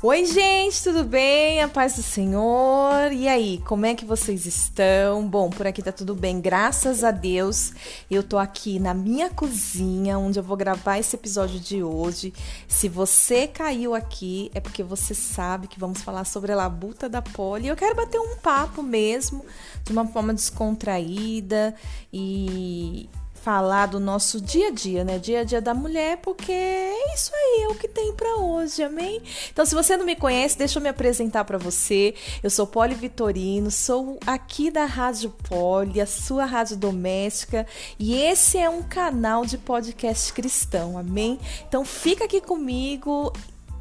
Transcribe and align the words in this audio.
Oi, 0.00 0.26
gente, 0.26 0.80
tudo 0.80 1.02
bem? 1.02 1.60
A 1.60 1.66
paz 1.66 1.96
do 1.96 2.04
Senhor. 2.04 3.10
E 3.10 3.26
aí, 3.26 3.60
como 3.66 3.84
é 3.84 3.96
que 3.96 4.04
vocês 4.04 4.46
estão? 4.46 5.28
Bom, 5.28 5.50
por 5.50 5.66
aqui 5.66 5.82
tá 5.82 5.90
tudo 5.90 6.14
bem, 6.14 6.40
graças 6.40 7.02
a 7.02 7.10
Deus. 7.10 7.72
Eu 8.08 8.22
tô 8.22 8.38
aqui 8.38 8.78
na 8.78 8.94
minha 8.94 9.28
cozinha, 9.28 10.16
onde 10.16 10.38
eu 10.38 10.42
vou 10.44 10.56
gravar 10.56 10.98
esse 10.98 11.16
episódio 11.16 11.58
de 11.58 11.82
hoje. 11.82 12.32
Se 12.68 12.88
você 12.88 13.48
caiu 13.48 13.92
aqui, 13.92 14.52
é 14.54 14.60
porque 14.60 14.84
você 14.84 15.16
sabe 15.16 15.66
que 15.66 15.80
vamos 15.80 16.00
falar 16.00 16.24
sobre 16.24 16.52
a 16.52 16.56
labuta 16.56 17.08
da 17.08 17.20
poli. 17.20 17.66
Eu 17.66 17.74
quero 17.74 17.96
bater 17.96 18.20
um 18.20 18.36
papo 18.36 18.84
mesmo, 18.84 19.44
de 19.82 19.90
uma 19.90 20.06
forma 20.06 20.32
descontraída 20.32 21.74
e 22.12 23.10
falar 23.38 23.86
do 23.86 24.00
nosso 24.00 24.40
dia 24.40 24.68
a 24.68 24.70
dia, 24.70 25.04
né? 25.04 25.18
Dia 25.18 25.40
a 25.40 25.44
dia 25.44 25.60
da 25.60 25.72
mulher, 25.72 26.18
porque 26.18 26.52
é 26.52 27.14
isso 27.14 27.30
aí, 27.34 27.64
é 27.64 27.68
o 27.68 27.74
que 27.74 27.88
tem 27.88 28.12
para 28.12 28.36
hoje, 28.36 28.82
amém? 28.82 29.22
Então, 29.52 29.64
se 29.64 29.74
você 29.74 29.96
não 29.96 30.04
me 30.04 30.16
conhece, 30.16 30.58
deixa 30.58 30.78
eu 30.78 30.82
me 30.82 30.88
apresentar 30.88 31.44
para 31.44 31.58
você. 31.58 32.14
Eu 32.42 32.50
sou 32.50 32.66
Poli 32.66 32.94
Vitorino, 32.94 33.70
sou 33.70 34.18
aqui 34.26 34.70
da 34.70 34.84
Rádio 34.84 35.30
Poli, 35.48 36.00
a 36.00 36.06
sua 36.06 36.44
rádio 36.44 36.76
doméstica, 36.76 37.66
e 37.98 38.14
esse 38.14 38.58
é 38.58 38.68
um 38.68 38.82
canal 38.82 39.44
de 39.44 39.56
podcast 39.56 40.32
cristão, 40.32 40.98
amém? 40.98 41.38
Então, 41.68 41.84
fica 41.84 42.24
aqui 42.24 42.40
comigo. 42.40 43.32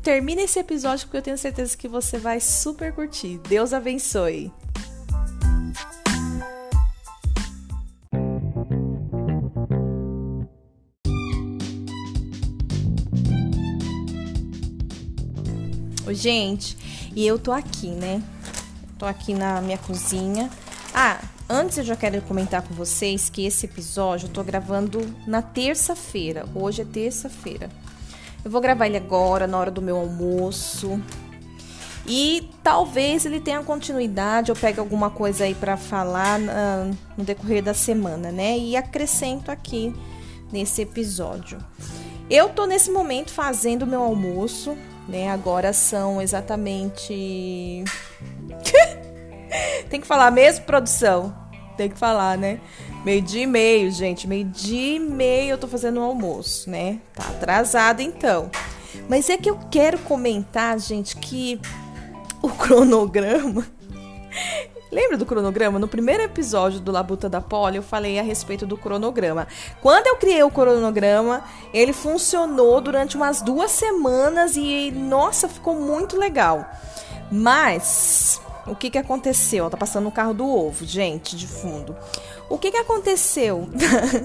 Termina 0.01 0.41
esse 0.41 0.57
episódio 0.57 1.05
porque 1.05 1.17
eu 1.17 1.21
tenho 1.21 1.37
certeza 1.37 1.75
que 1.75 1.87
você 1.87 2.17
vai 2.17 2.39
super 2.39 2.93
curtir. 2.93 3.39
Deus 3.49 3.73
abençoe. 3.73 4.51
Gente, 16.13 16.77
e 17.15 17.25
eu 17.25 17.37
tô 17.37 17.51
aqui, 17.51 17.87
né? 17.87 18.21
Tô 18.97 19.05
aqui 19.05 19.33
na 19.33 19.61
minha 19.61 19.77
cozinha. 19.77 20.49
Ah, 20.93 21.19
antes 21.49 21.77
eu 21.77 21.83
já 21.83 21.95
quero 21.95 22.21
comentar 22.23 22.61
com 22.61 22.73
vocês 22.73 23.29
que 23.29 23.45
esse 23.45 23.65
episódio 23.65 24.27
eu 24.27 24.31
tô 24.31 24.43
gravando 24.43 25.01
na 25.25 25.41
terça-feira. 25.41 26.45
Hoje 26.55 26.81
é 26.81 26.85
terça-feira. 26.85 27.69
Eu 28.43 28.49
vou 28.49 28.61
gravar 28.61 28.87
ele 28.87 28.97
agora, 28.97 29.45
na 29.45 29.57
hora 29.57 29.71
do 29.71 29.81
meu 29.81 29.97
almoço. 29.97 30.99
E 32.07 32.49
talvez 32.63 33.25
ele 33.25 33.41
tenha 33.41 33.61
continuidade, 33.61 34.49
eu 34.49 34.55
pegue 34.55 34.79
alguma 34.79 35.09
coisa 35.09 35.43
aí 35.43 35.53
para 35.53 35.75
falar 35.75 36.39
uh, 36.39 36.97
no 37.17 37.25
decorrer 37.25 37.61
da 37.61 37.73
semana, 37.73 38.31
né? 38.31 38.57
E 38.57 38.77
acrescento 38.77 39.51
aqui 39.51 39.93
nesse 40.51 40.81
episódio. 40.81 41.57
Eu 42.29 42.47
tô 42.49 42.65
nesse 42.65 42.89
momento 42.91 43.31
fazendo 43.31 43.85
meu 43.85 44.01
almoço, 44.01 44.77
né? 45.07 45.29
Agora 45.29 45.73
são 45.73 46.21
exatamente. 46.21 47.83
Tem 49.89 50.01
que 50.01 50.07
falar 50.07 50.31
mesmo, 50.31 50.65
produção? 50.65 51.35
Tem 51.77 51.89
que 51.89 51.97
falar, 51.97 52.37
né? 52.37 52.59
Meio 53.05 53.21
dia 53.21 53.43
e 53.43 53.47
meio, 53.47 53.91
gente. 53.91 54.27
Meio 54.27 54.45
dia 54.45 54.95
e 54.97 54.99
meio 54.99 55.51
eu 55.51 55.57
tô 55.57 55.67
fazendo 55.67 55.97
o 55.97 56.01
um 56.01 56.03
almoço, 56.03 56.69
né? 56.69 56.99
Tá 57.13 57.23
atrasado 57.29 58.01
então. 58.01 58.49
Mas 59.07 59.29
é 59.29 59.37
que 59.37 59.49
eu 59.49 59.57
quero 59.71 59.97
comentar, 59.99 60.77
gente, 60.79 61.15
que 61.15 61.59
o 62.41 62.49
cronograma 62.57 63.65
Lembra 64.97 65.15
do 65.15 65.27
cronograma? 65.27 65.77
No 65.77 65.87
primeiro 65.87 66.23
episódio 66.23 66.79
do 66.79 66.91
Labuta 66.91 67.29
da 67.29 67.39
Poli, 67.39 67.77
eu 67.77 67.83
falei 67.83 68.17
a 68.17 68.23
respeito 68.23 68.65
do 68.65 68.75
cronograma. 68.75 69.47
Quando 69.79 70.07
eu 70.07 70.15
criei 70.15 70.41
o 70.41 70.49
cronograma, 70.49 71.43
ele 71.71 71.93
funcionou 71.93 72.81
durante 72.81 73.15
umas 73.15 73.39
duas 73.39 73.69
semanas 73.69 74.57
e, 74.57 74.89
nossa, 74.89 75.47
ficou 75.47 75.75
muito 75.75 76.17
legal. 76.17 76.67
Mas, 77.31 78.41
o 78.65 78.75
que 78.75 78.89
que 78.89 78.97
aconteceu? 78.97 79.69
Tá 79.69 79.77
passando 79.77 80.09
o 80.09 80.11
carro 80.11 80.33
do 80.33 80.49
ovo, 80.49 80.83
gente, 80.83 81.35
de 81.35 81.45
fundo. 81.45 81.95
O 82.49 82.57
que 82.57 82.71
que 82.71 82.77
aconteceu? 82.77 83.69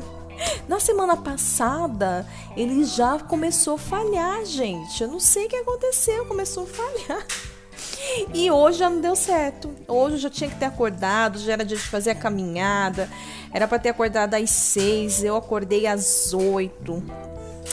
Na 0.66 0.80
semana 0.80 1.18
passada, 1.18 2.26
ele 2.56 2.82
já 2.86 3.18
começou 3.18 3.74
a 3.74 3.78
falhar, 3.78 4.42
gente. 4.46 5.02
Eu 5.02 5.08
não 5.10 5.20
sei 5.20 5.44
o 5.44 5.48
que 5.50 5.56
aconteceu, 5.56 6.24
começou 6.24 6.62
a 6.62 6.66
falhar. 6.66 7.26
E 8.34 8.50
hoje 8.50 8.78
já 8.78 8.90
não 8.90 9.00
deu 9.00 9.16
certo. 9.16 9.70
Hoje 9.88 10.16
eu 10.16 10.20
já 10.20 10.30
tinha 10.30 10.50
que 10.50 10.56
ter 10.56 10.66
acordado, 10.66 11.38
já 11.38 11.52
era 11.52 11.64
dia 11.64 11.76
de 11.76 11.82
fazer 11.82 12.10
a 12.10 12.14
caminhada. 12.14 13.08
Era 13.52 13.68
para 13.68 13.78
ter 13.78 13.90
acordado 13.90 14.34
às 14.34 14.50
seis, 14.50 15.22
eu 15.22 15.36
acordei 15.36 15.86
às 15.86 16.32
oito. 16.32 17.02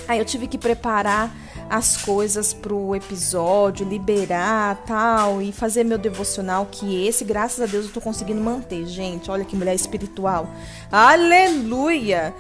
Aí 0.07 0.19
eu 0.19 0.25
tive 0.25 0.47
que 0.47 0.57
preparar 0.57 1.33
as 1.69 1.97
coisas 1.97 2.51
pro 2.51 2.95
episódio, 2.95 3.87
liberar 3.87 4.83
tal 4.87 5.41
e 5.41 5.51
fazer 5.51 5.83
meu 5.83 5.99
devocional 5.99 6.67
que 6.69 7.07
esse, 7.07 7.23
graças 7.23 7.61
a 7.61 7.65
Deus, 7.67 7.85
eu 7.85 7.91
tô 7.91 8.01
conseguindo 8.01 8.41
manter, 8.41 8.85
gente. 8.87 9.29
Olha 9.29 9.45
que 9.45 9.55
mulher 9.55 9.75
espiritual. 9.75 10.49
Aleluia. 10.91 12.33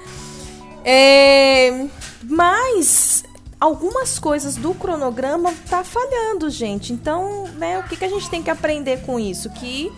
É, 0.83 1.85
mas 2.23 3.23
algumas 3.59 4.17
coisas 4.17 4.55
do 4.55 4.73
cronograma 4.73 5.53
tá 5.69 5.83
falhando, 5.83 6.49
gente. 6.49 6.93
Então, 6.93 7.45
né, 7.57 7.79
o 7.79 7.83
que, 7.83 7.97
que 7.97 8.05
a 8.05 8.09
gente 8.09 8.29
tem 8.29 8.41
que 8.41 8.49
aprender 8.49 9.01
com 9.01 9.19
isso? 9.19 9.49
Que 9.49 9.91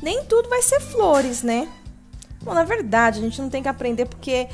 nem 0.00 0.24
tudo 0.24 0.48
vai 0.48 0.62
ser 0.62 0.80
flores, 0.80 1.42
né? 1.42 1.68
Bom, 2.42 2.54
na 2.54 2.64
verdade, 2.64 3.18
a 3.18 3.22
gente 3.22 3.40
não 3.42 3.50
tem 3.50 3.62
que 3.62 3.68
aprender 3.68 4.06
porque 4.06 4.48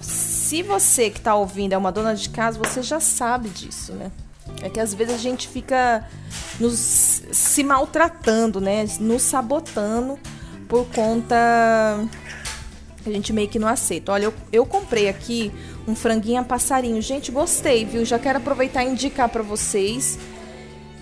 se 0.00 0.62
você 0.62 1.10
que 1.10 1.20
tá 1.20 1.34
ouvindo 1.34 1.74
é 1.74 1.76
uma 1.76 1.92
dona 1.92 2.14
de 2.14 2.30
casa, 2.30 2.58
você 2.58 2.82
já 2.82 3.00
sabe 3.00 3.50
disso, 3.50 3.92
né? 3.92 4.10
É 4.62 4.70
que 4.70 4.80
às 4.80 4.94
vezes 4.94 5.14
a 5.14 5.18
gente 5.18 5.46
fica 5.46 6.08
nos 6.58 7.22
se 7.30 7.62
maltratando, 7.62 8.60
né? 8.60 8.86
Nos 8.98 9.22
sabotando 9.22 10.18
por 10.66 10.86
conta 10.86 11.36
a 13.08 13.12
gente 13.12 13.32
meio 13.32 13.48
que 13.48 13.58
não 13.58 13.68
aceita. 13.68 14.12
Olha, 14.12 14.24
eu, 14.24 14.34
eu 14.52 14.66
comprei 14.66 15.08
aqui 15.08 15.52
um 15.86 15.94
franguinho 15.94 16.40
a 16.40 16.44
passarinho. 16.44 17.00
Gente, 17.00 17.30
gostei, 17.30 17.84
viu? 17.84 18.04
Já 18.04 18.18
quero 18.18 18.38
aproveitar 18.38 18.84
e 18.84 18.88
indicar 18.88 19.28
para 19.28 19.42
vocês. 19.42 20.18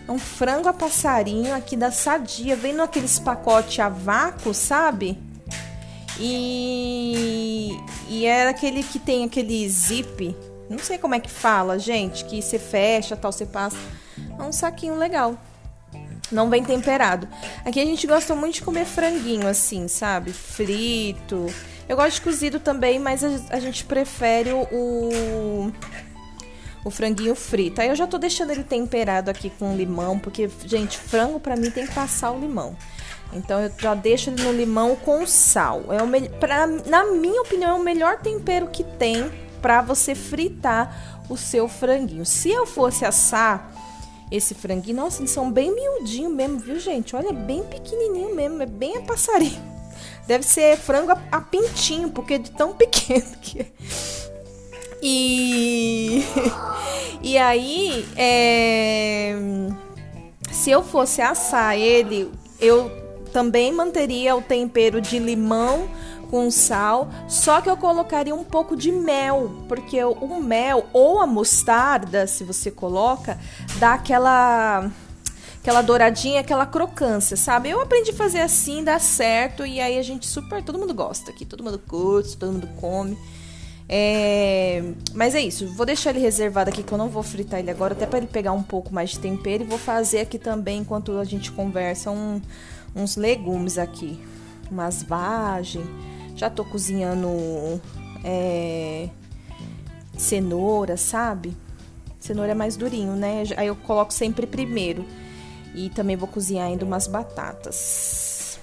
É 0.07 0.13
um 0.13 0.19
frango 0.19 0.69
a 0.69 0.73
passarinho 0.73 1.55
aqui 1.55 1.77
da 1.77 1.91
Sadia. 1.91 2.55
Vem 2.55 2.73
naqueles 2.73 3.19
pacotes 3.19 3.79
a 3.81 3.89
vácuo, 3.89 4.55
sabe? 4.55 5.19
E, 6.19 7.77
e 8.09 8.25
é 8.25 8.49
aquele 8.49 8.83
que 8.83 8.99
tem 8.99 9.25
aquele 9.25 9.69
zip. 9.69 10.35
Não 10.71 10.79
sei 10.79 10.99
como 10.99 11.15
é 11.15 11.21
que 11.21 11.31
fala, 11.31 11.79
gente. 11.79 12.25
Que 12.25 12.41
você 12.41 12.59
fecha, 12.59 13.17
tal, 13.17 13.33
você 13.33 13.47
passa. 13.47 13.77
É 14.39 14.43
um 14.43 14.53
saquinho 14.53 14.97
legal. 14.97 15.37
Não 16.31 16.51
vem 16.51 16.65
temperado. 16.65 17.29
Aqui 17.65 17.81
a 17.81 17.85
gente 17.85 18.07
gosta 18.07 18.35
muito 18.35 18.55
de 18.55 18.63
comer 18.63 18.85
franguinho 18.85 19.47
assim, 19.47 19.87
sabe? 19.87 20.33
Frito. 20.33 21.47
Eu 21.89 21.97
gosto 21.97 22.17
de 22.17 22.21
cozido 22.23 22.59
também, 22.59 22.99
mas 22.99 23.23
a, 23.51 23.61
gente 23.61 23.85
prefere 23.85 24.53
o, 24.53 25.73
o 26.85 26.91
franguinho 26.91 27.35
frito. 27.37 27.81
Aí 27.81 27.89
eu 27.89 27.95
já 27.95 28.07
tô 28.07 28.19
deixando 28.19 28.51
ele 28.51 28.65
temperado 28.65 29.31
aqui 29.31 29.51
com 29.51 29.77
limão, 29.77 30.19
porque, 30.19 30.51
gente, 30.65 30.99
frango 30.99 31.39
para 31.39 31.55
mim 31.57 31.71
tem 31.71 31.87
que 31.87 31.95
passar 31.95 32.33
o 32.33 32.41
limão. 32.41 32.77
Então 33.33 33.61
eu 33.61 33.71
já 33.79 33.95
deixo 33.95 34.31
ele 34.31 34.43
no 34.43 34.53
limão 34.53 34.97
com 34.97 35.25
sal. 35.27 35.85
É 35.93 36.03
o 36.03 36.31
pra, 36.39 36.67
na 36.67 37.05
minha 37.05 37.43
opinião, 37.43 37.77
é 37.77 37.81
o 37.81 37.83
melhor 37.83 38.19
tempero 38.19 38.69
que 38.69 38.83
tem 38.83 39.31
para 39.63 39.81
você 39.81 40.15
fritar 40.15 41.23
o 41.29 41.37
seu 41.37 41.69
franguinho. 41.69 42.25
Se 42.27 42.51
eu 42.51 42.67
fosse 42.67 43.05
assar 43.05 43.73
esse 44.31 44.55
franguinho, 44.55 44.97
nossa, 44.97 45.21
eles 45.21 45.31
são 45.31 45.51
bem 45.51 45.73
miudinho 45.73 46.31
mesmo, 46.31 46.59
viu, 46.59 46.81
gente? 46.81 47.15
Olha, 47.15 47.33
bem 47.33 47.63
pequenininho 47.65 48.35
mesmo, 48.35 48.63
é 48.63 48.67
bem 48.67 48.97
a 48.97 49.03
passarinho. 49.03 49.76
Deve 50.27 50.45
ser 50.45 50.77
frango 50.77 51.13
a, 51.13 51.19
a 51.33 51.41
pintinho, 51.41 52.11
porque 52.11 52.35
é 52.35 52.39
de 52.39 52.51
tão 52.51 52.73
pequeno 52.77 53.37
que 53.41 53.61
é. 53.61 53.67
E. 55.03 56.25
e 57.23 57.39
aí, 57.39 58.07
é, 58.17 59.35
se 60.51 60.71
eu 60.71 60.83
fosse 60.83 61.21
assar 61.21 61.77
ele, 61.77 62.31
eu 62.61 62.91
também 63.33 63.71
manteria 63.73 64.35
o 64.35 64.43
tempero 64.43 65.01
de 65.01 65.19
limão 65.19 65.89
com 66.31 66.51
sal, 66.51 67.09
só 67.29 67.61
que 67.61 67.71
eu 67.71 67.77
colocaria 67.77 68.35
um 68.35 68.43
pouco 68.43 68.75
de 68.77 68.91
mel, 68.91 69.65
porque 69.69 70.03
o 70.03 70.41
mel 70.41 70.87
ou 70.93 71.21
a 71.21 71.27
mostarda, 71.27 72.27
se 72.27 72.43
você 72.43 72.71
coloca, 72.71 73.39
dá 73.79 73.95
aquela 73.95 74.91
aquela 75.67 75.83
douradinha, 75.83 76.43
aquela 76.43 76.65
crocância, 76.65 77.37
sabe? 77.37 77.69
Eu 77.71 77.81
aprendi 77.81 78.13
a 78.13 78.15
fazer 78.15 78.39
assim, 78.39 78.85
dá 78.85 79.01
certo, 79.01 79.67
e 79.67 79.81
aí 79.81 79.99
a 79.99 80.03
gente 80.03 80.25
super, 80.25 80.63
todo 80.63 80.79
mundo 80.79 80.95
gosta 80.95 81.33
aqui, 81.33 81.45
todo 81.45 81.65
mundo 81.65 81.77
curte, 81.77 82.37
todo 82.37 82.53
mundo 82.53 82.69
come. 82.81 83.19
É... 83.89 84.93
Mas 85.13 85.35
é 85.35 85.41
isso, 85.41 85.67
vou 85.75 85.85
deixar 85.85 86.11
ele 86.11 86.21
reservado 86.21 86.71
aqui 86.71 86.85
que 86.85 86.93
eu 86.93 86.97
não 86.97 87.09
vou 87.09 87.25
fritar 87.25 87.59
ele 87.59 87.69
agora, 87.69 87.95
até 87.95 88.07
para 88.07 88.19
ele 88.19 88.29
pegar 88.29 88.53
um 88.53 88.63
pouco 88.63 88.95
mais 88.95 89.11
de 89.11 89.19
tempero. 89.19 89.65
E 89.65 89.67
vou 89.67 89.77
fazer 89.77 90.21
aqui 90.21 90.39
também, 90.39 90.83
enquanto 90.83 91.19
a 91.19 91.25
gente 91.25 91.51
conversa, 91.51 92.13
um, 92.13 92.41
uns 92.95 93.17
legumes 93.17 93.77
aqui, 93.77 94.21
umas 94.71 95.03
vagem. 95.03 95.83
Já 96.37 96.49
tô 96.49 96.65
cozinhando 96.65 97.81
é... 98.23 99.09
cenoura, 100.17 100.97
sabe? 100.97 101.57
Cenoura 102.21 102.53
é 102.53 102.55
mais 102.55 102.77
durinho, 102.77 103.15
né? 103.15 103.43
Aí 103.57 103.67
eu 103.67 103.75
coloco 103.75 104.13
sempre 104.13 104.47
primeiro. 104.47 105.05
E 105.77 105.91
também 105.91 106.17
vou 106.17 106.27
cozinhar 106.27 106.67
ainda 106.67 106.87
umas 106.87 107.07
batatas. 107.07 108.59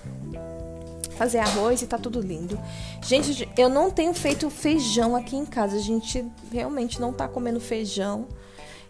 Fazer 1.16 1.38
arroz 1.38 1.84
e 1.84 1.88
tá 1.88 1.96
tudo 2.00 2.20
lindo. 2.20 2.60
Gente, 3.04 3.48
eu 3.56 3.70
não 3.70 3.92
tenho 3.92 4.16
feito 4.16 4.50
feijão 4.50 5.16
aqui 5.16 5.36
em 5.36 5.46
casa. 5.46 5.76
A 5.76 5.80
gente 5.80 6.26
realmente 6.52 7.00
não 7.00 7.14
tá 7.14 7.28
comendo 7.28 7.60
feijão. 7.60 8.28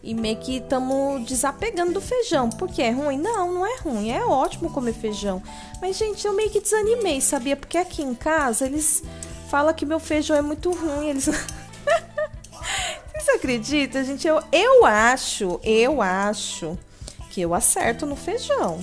E 0.01 0.13
meio 0.13 0.37
que 0.37 0.57
estamos 0.57 1.25
desapegando 1.27 1.91
do 1.91 1.99
feijão. 1.99 2.49
Porque 2.49 2.81
é 2.81 2.91
ruim? 2.91 3.17
Não, 3.17 3.53
não 3.53 3.65
é 3.65 3.75
ruim. 3.79 4.09
É 4.09 4.23
ótimo 4.25 4.71
comer 4.71 4.93
feijão. 4.93 5.43
Mas, 5.81 5.97
gente, 5.97 6.25
eu 6.25 6.33
meio 6.33 6.49
que 6.49 6.61
desanimei, 6.61 7.19
sabia? 7.19 7.57
Porque 7.57 7.77
aqui 7.77 8.01
em 8.01 8.15
casa 8.15 8.65
eles 8.65 9.03
falam 9.49 9.73
que 9.73 9.85
meu 9.85 9.99
feijão 9.99 10.37
é 10.37 10.41
muito 10.41 10.71
ruim. 10.71 11.09
Eles. 11.09 11.25
Você 13.19 13.31
acredita, 13.31 14.01
gente? 14.01 14.25
Eu, 14.25 14.41
eu 14.49 14.85
acho, 14.85 15.59
eu 15.61 16.01
acho 16.01 16.77
que 17.33 17.41
eu 17.41 17.55
acerto 17.55 18.05
no 18.05 18.15
feijão. 18.15 18.79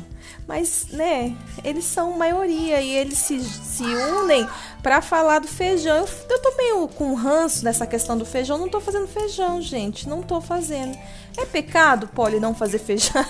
Mas, 0.47 0.87
né, 0.91 1.37
eles 1.62 1.85
são 1.85 2.19
maioria 2.19 2.81
e 2.81 2.91
eles 2.91 3.17
se, 3.19 3.41
se 3.41 3.85
unem 3.85 4.44
para 4.82 5.00
falar 5.00 5.38
do 5.38 5.47
feijão. 5.47 5.99
Eu, 5.99 6.08
eu 6.29 6.43
tô 6.43 6.56
meio 6.56 6.88
com 6.88 7.14
ranço 7.14 7.64
nessa 7.64 7.87
questão 7.87 8.19
do 8.19 8.26
feijão. 8.26 8.58
Não 8.58 8.69
tô 8.69 8.81
fazendo 8.81 9.06
feijão, 9.06 9.62
gente. 9.62 10.08
Não 10.08 10.20
tô 10.20 10.41
fazendo. 10.41 10.99
É 11.38 11.47
pecado, 11.47 12.08
Polly, 12.08 12.41
não 12.41 12.52
fazer 12.52 12.81
feijão? 12.81 13.25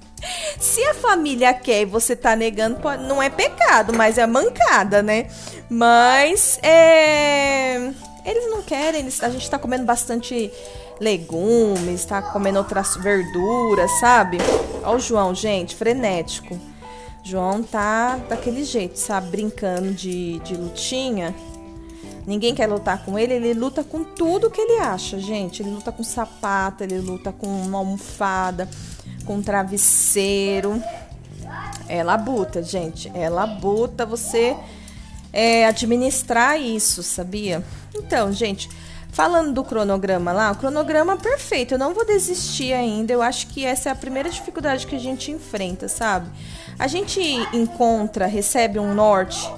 Se 0.58 0.82
a 0.84 0.94
família 0.94 1.52
quer 1.52 1.82
e 1.82 1.84
você 1.84 2.16
tá 2.16 2.34
negando, 2.34 2.78
não 3.06 3.22
é 3.22 3.28
pecado, 3.28 3.92
mas 3.92 4.16
é 4.16 4.26
mancada, 4.26 5.02
né? 5.02 5.28
Mas 5.68 6.58
é 6.62 7.92
eles 8.24 8.50
não 8.50 8.62
querem, 8.62 9.06
a 9.20 9.28
gente 9.28 9.50
tá 9.50 9.58
comendo 9.58 9.84
bastante 9.84 10.50
legumes, 11.04 12.04
tá 12.04 12.22
comendo 12.22 12.58
outras 12.58 12.96
verduras, 12.96 13.90
sabe? 14.00 14.38
Ó 14.82 14.96
o 14.96 14.98
João, 14.98 15.34
gente, 15.34 15.76
frenético. 15.76 16.58
João 17.22 17.62
tá 17.62 18.16
daquele 18.28 18.64
jeito, 18.64 18.98
sabe? 18.98 19.30
Brincando 19.30 19.92
de, 19.92 20.38
de 20.40 20.56
lutinha. 20.56 21.34
Ninguém 22.26 22.54
quer 22.54 22.66
lutar 22.66 23.04
com 23.04 23.18
ele, 23.18 23.34
ele 23.34 23.52
luta 23.52 23.84
com 23.84 24.02
tudo 24.02 24.50
que 24.50 24.60
ele 24.60 24.78
acha, 24.78 25.18
gente. 25.18 25.62
Ele 25.62 25.70
luta 25.70 25.92
com 25.92 26.02
sapato, 26.02 26.82
ele 26.82 26.98
luta 26.98 27.32
com 27.32 27.46
uma 27.46 27.78
almofada, 27.78 28.68
com 29.26 29.36
um 29.36 29.42
travesseiro. 29.42 30.82
É 31.86 32.02
labuta, 32.02 32.62
gente. 32.62 33.12
É 33.14 33.28
labuta 33.28 34.06
você 34.06 34.56
é, 35.32 35.66
administrar 35.66 36.58
isso, 36.58 37.02
sabia? 37.02 37.62
Então, 37.94 38.32
gente, 38.32 38.70
falando 39.14 39.52
do 39.52 39.62
cronograma 39.62 40.32
lá, 40.32 40.50
o 40.50 40.56
cronograma 40.56 41.16
perfeito, 41.16 41.74
eu 41.74 41.78
não 41.78 41.94
vou 41.94 42.04
desistir 42.04 42.72
ainda. 42.72 43.12
Eu 43.12 43.22
acho 43.22 43.46
que 43.46 43.64
essa 43.64 43.88
é 43.88 43.92
a 43.92 43.94
primeira 43.94 44.28
dificuldade 44.28 44.88
que 44.88 44.96
a 44.96 44.98
gente 44.98 45.30
enfrenta, 45.30 45.86
sabe? 45.86 46.28
A 46.76 46.88
gente 46.88 47.20
encontra, 47.52 48.26
recebe 48.26 48.80
um 48.80 48.92
norte 48.92 49.48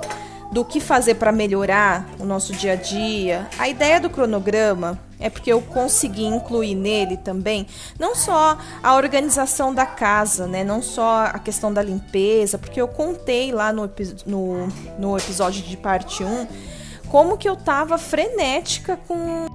do 0.53 0.63
que 0.63 0.79
fazer 0.79 1.15
para 1.15 1.33
melhorar 1.33 2.07
o 2.21 2.25
nosso 2.25 2.53
dia 2.53 2.75
a 2.75 2.77
dia. 2.77 3.49
A 3.59 3.67
ideia 3.67 3.99
do 3.99 4.11
cronograma 4.11 5.01
é 5.19 5.31
porque 5.31 5.51
eu 5.51 5.63
consegui 5.63 6.27
incluir 6.27 6.75
nele 6.75 7.17
também 7.17 7.67
não 7.99 8.15
só 8.15 8.59
a 8.83 8.95
organização 8.95 9.75
da 9.75 9.87
casa, 9.87 10.47
né? 10.47 10.63
Não 10.65 10.83
só 10.83 11.31
a 11.33 11.39
questão 11.39 11.73
da 11.73 11.83
limpeza, 11.83 12.59
porque 12.59 12.79
eu 12.79 12.89
contei 12.89 13.53
lá 13.53 13.73
no, 13.73 13.91
no, 14.27 14.69
no 14.99 15.17
episódio 15.17 15.63
de 15.63 15.79
parte 15.79 16.23
1 16.23 16.76
como 17.11 17.37
que 17.37 17.49
eu 17.49 17.57
tava 17.57 17.99
frenética 17.99 18.99
com, 19.09 19.47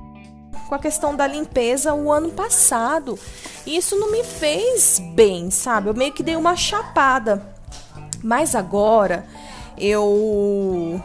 com 0.67 0.75
a 0.75 0.79
questão 0.79 1.15
da 1.15 1.27
limpeza 1.27 1.93
o 1.93 2.11
ano 2.11 2.31
passado. 2.31 3.17
E 3.65 3.75
isso 3.77 3.95
não 3.97 4.11
me 4.11 4.23
fez 4.23 4.99
bem, 5.13 5.51
sabe? 5.51 5.89
Eu 5.89 5.93
meio 5.93 6.13
que 6.13 6.23
dei 6.23 6.35
uma 6.35 6.55
chapada. 6.55 7.45
Mas 8.23 8.55
agora 8.55 9.25
eu 9.77 11.01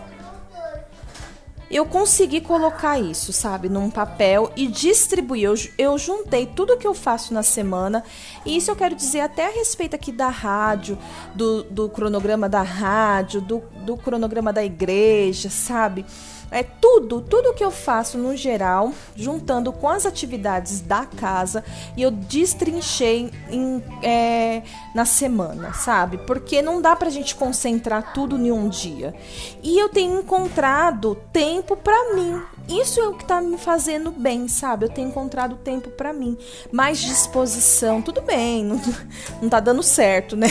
eu 1.68 1.84
consegui 1.84 2.40
colocar 2.40 2.98
isso, 2.98 3.32
sabe, 3.32 3.68
num 3.68 3.90
papel 3.90 4.52
e 4.56 4.68
distribuir. 4.68 5.44
Eu, 5.44 5.54
eu 5.76 5.98
juntei 5.98 6.46
tudo 6.46 6.76
que 6.76 6.86
eu 6.86 6.94
faço 6.94 7.34
na 7.34 7.42
semana. 7.42 8.04
E 8.44 8.56
isso 8.56 8.70
eu 8.70 8.76
quero 8.76 8.94
dizer 8.94 9.20
até 9.20 9.46
a 9.46 9.50
respeito 9.50 9.96
aqui 9.96 10.12
da 10.12 10.28
rádio, 10.28 10.96
do, 11.34 11.64
do 11.64 11.88
cronograma 11.88 12.48
da 12.48 12.62
rádio, 12.62 13.40
do, 13.40 13.62
do 13.84 13.96
cronograma 13.96 14.52
da 14.52 14.64
igreja, 14.64 15.50
sabe? 15.50 16.06
É 16.50 16.62
tudo, 16.62 17.20
tudo 17.20 17.54
que 17.54 17.64
eu 17.64 17.70
faço 17.70 18.16
no 18.16 18.36
geral, 18.36 18.92
juntando 19.16 19.72
com 19.72 19.88
as 19.88 20.06
atividades 20.06 20.80
da 20.80 21.04
casa 21.04 21.64
e 21.96 22.02
eu 22.02 22.10
destrinchei 22.10 23.32
em, 23.50 23.82
é, 24.02 24.62
na 24.94 25.04
semana, 25.04 25.72
sabe? 25.72 26.18
Porque 26.18 26.62
não 26.62 26.80
dá 26.80 26.94
pra 26.94 27.10
gente 27.10 27.34
concentrar 27.34 28.12
tudo 28.12 28.36
em 28.36 28.52
um 28.52 28.68
dia. 28.68 29.14
E 29.62 29.78
eu 29.78 29.88
tenho 29.88 30.20
encontrado 30.20 31.16
tempo 31.32 31.76
para 31.76 32.14
mim. 32.14 32.40
Isso 32.68 33.00
é 33.00 33.08
o 33.08 33.14
que 33.14 33.24
tá 33.24 33.40
me 33.40 33.56
fazendo 33.56 34.10
bem, 34.10 34.48
sabe? 34.48 34.86
Eu 34.86 34.88
tenho 34.88 35.08
encontrado 35.08 35.56
tempo 35.56 35.88
para 35.90 36.12
mim, 36.12 36.36
mais 36.72 36.98
disposição. 36.98 38.02
Tudo 38.02 38.20
bem, 38.20 38.64
não, 38.64 38.80
não 39.40 39.48
tá 39.48 39.60
dando 39.60 39.82
certo, 39.82 40.36
né? 40.36 40.48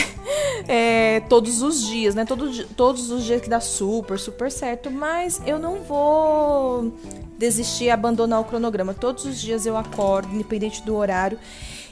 É, 0.66 1.20
todos 1.28 1.62
os 1.62 1.86
dias, 1.86 2.14
né? 2.14 2.24
Todo, 2.24 2.64
todos 2.68 3.10
os 3.10 3.24
dias 3.24 3.40
que 3.40 3.48
dá 3.48 3.60
super, 3.60 4.18
super 4.18 4.50
certo, 4.50 4.90
mas 4.90 5.40
eu 5.46 5.58
não 5.58 5.82
vou 5.86 6.92
desistir, 7.38 7.90
abandonar 7.90 8.40
o 8.40 8.44
cronograma. 8.44 8.94
Todos 8.94 9.24
os 9.24 9.40
dias 9.40 9.66
eu 9.66 9.76
acordo, 9.76 10.34
independente 10.34 10.82
do 10.82 10.94
horário, 10.94 11.38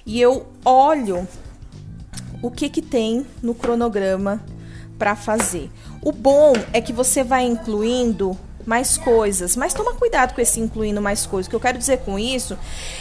e 0.06 0.20
eu 0.20 0.46
olho 0.64 1.26
o 2.42 2.50
que 2.50 2.68
que 2.68 2.82
tem 2.82 3.26
no 3.42 3.54
cronograma 3.54 4.44
para 4.98 5.16
fazer. 5.16 5.70
O 6.02 6.12
bom 6.12 6.52
é 6.72 6.80
que 6.80 6.92
você 6.92 7.24
vai 7.24 7.44
incluindo 7.44 8.38
mais 8.66 8.96
coisas, 8.96 9.56
mas 9.56 9.74
toma 9.74 9.94
cuidado 9.94 10.34
com 10.34 10.40
esse 10.40 10.60
incluindo 10.60 11.00
mais 11.00 11.26
coisas. 11.26 11.46
O 11.46 11.50
que 11.50 11.56
eu 11.56 11.60
quero 11.60 11.78
dizer 11.78 11.98
com 11.98 12.18
isso 12.18 12.58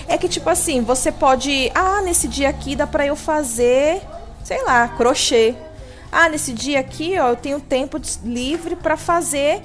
é 0.08 0.18
que 0.18 0.28
tipo 0.28 0.50
assim, 0.50 0.82
você 0.82 1.12
pode, 1.12 1.72
ah, 1.74 2.02
nesse 2.02 2.28
dia 2.28 2.50
aqui 2.50 2.76
dá 2.76 2.86
para 2.86 3.06
eu 3.06 3.16
fazer, 3.16 4.02
sei 4.44 4.64
lá, 4.64 4.88
crochê. 4.90 5.56
Ah, 6.12 6.30
nesse 6.30 6.54
dia 6.54 6.80
aqui, 6.80 7.18
ó, 7.18 7.30
eu 7.30 7.36
tenho 7.36 7.60
tempo 7.60 8.00
livre 8.24 8.76
para 8.76 8.96
fazer 8.96 9.62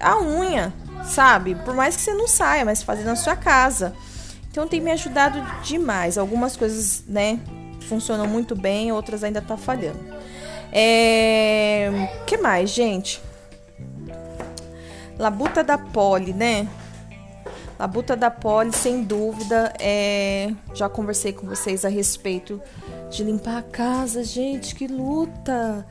a 0.00 0.20
unha, 0.20 0.72
sabe? 1.04 1.54
Por 1.54 1.74
mais 1.74 1.96
que 1.96 2.02
você 2.02 2.14
não 2.14 2.26
saia, 2.26 2.64
mas 2.64 2.82
fazer 2.82 3.04
na 3.04 3.16
sua 3.16 3.36
casa. 3.36 3.94
Então 4.50 4.66
tem 4.66 4.80
me 4.80 4.90
ajudado 4.90 5.40
demais. 5.62 6.18
Algumas 6.18 6.56
coisas, 6.56 7.04
né, 7.06 7.38
funcionam 7.88 8.26
muito 8.26 8.56
bem, 8.56 8.90
outras 8.92 9.22
ainda 9.22 9.40
tá 9.40 9.56
falhando. 9.56 10.00
É, 10.72 12.08
que 12.26 12.36
mais, 12.36 12.70
gente? 12.70 13.20
Labuta 15.18 15.62
da 15.62 15.76
Poli, 15.76 16.32
né? 16.32 16.66
Labuta 17.78 18.14
da 18.14 18.30
Poli, 18.30 18.72
sem 18.72 19.02
dúvida, 19.02 19.72
é... 19.80 20.52
já 20.74 20.88
conversei 20.88 21.32
com 21.32 21.46
vocês 21.46 21.84
a 21.84 21.88
respeito 21.88 22.60
de 23.10 23.24
limpar 23.24 23.58
a 23.58 23.62
casa, 23.62 24.22
gente, 24.22 24.74
que 24.74 24.86
luta! 24.86 25.86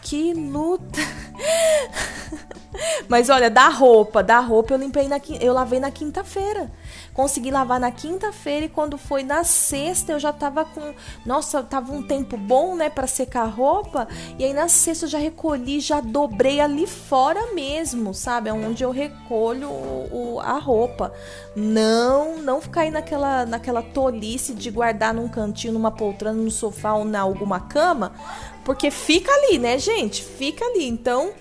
Que 0.00 0.32
luta! 0.32 1.00
Mas 3.08 3.28
olha, 3.28 3.50
da 3.50 3.68
roupa, 3.68 4.22
da 4.22 4.40
roupa 4.40 4.74
eu 4.74 4.78
limpei 4.78 5.08
na 5.08 5.20
eu 5.40 5.52
lavei 5.52 5.80
na 5.80 5.90
quinta-feira. 5.90 6.70
Consegui 7.12 7.50
lavar 7.50 7.78
na 7.78 7.90
quinta-feira 7.90 8.66
e 8.66 8.68
quando 8.68 8.96
foi 8.96 9.22
na 9.22 9.44
sexta 9.44 10.12
eu 10.12 10.18
já 10.18 10.32
tava 10.32 10.64
com, 10.64 10.94
nossa, 11.26 11.62
tava 11.62 11.92
um 11.92 12.02
tempo 12.02 12.36
bom, 12.36 12.74
né, 12.74 12.88
para 12.88 13.06
secar 13.06 13.42
a 13.42 13.50
roupa. 13.50 14.08
E 14.38 14.44
aí 14.44 14.54
na 14.54 14.68
sexta 14.68 15.04
eu 15.04 15.10
já 15.10 15.18
recolhi, 15.18 15.80
já 15.80 16.00
dobrei 16.00 16.60
ali 16.60 16.86
fora 16.86 17.52
mesmo, 17.52 18.14
sabe? 18.14 18.50
Onde 18.50 18.82
eu 18.82 18.90
recolho 18.90 19.68
o, 19.68 20.34
o, 20.36 20.40
a 20.40 20.58
roupa. 20.58 21.12
Não, 21.54 22.38
não 22.38 22.60
ficar 22.60 22.82
aí 22.82 22.90
naquela 22.90 23.44
naquela 23.44 23.82
tolice 23.82 24.54
de 24.54 24.70
guardar 24.70 25.12
num 25.12 25.28
cantinho, 25.28 25.74
numa 25.74 25.90
poltrona, 25.90 26.40
no 26.40 26.50
sofá 26.50 26.94
ou 26.94 27.04
na 27.04 27.20
alguma 27.20 27.60
cama, 27.60 28.12
porque 28.64 28.90
fica 28.90 29.30
ali, 29.30 29.58
né, 29.58 29.78
gente? 29.78 30.22
Fica 30.24 30.64
ali. 30.64 30.86
Então, 30.86 31.32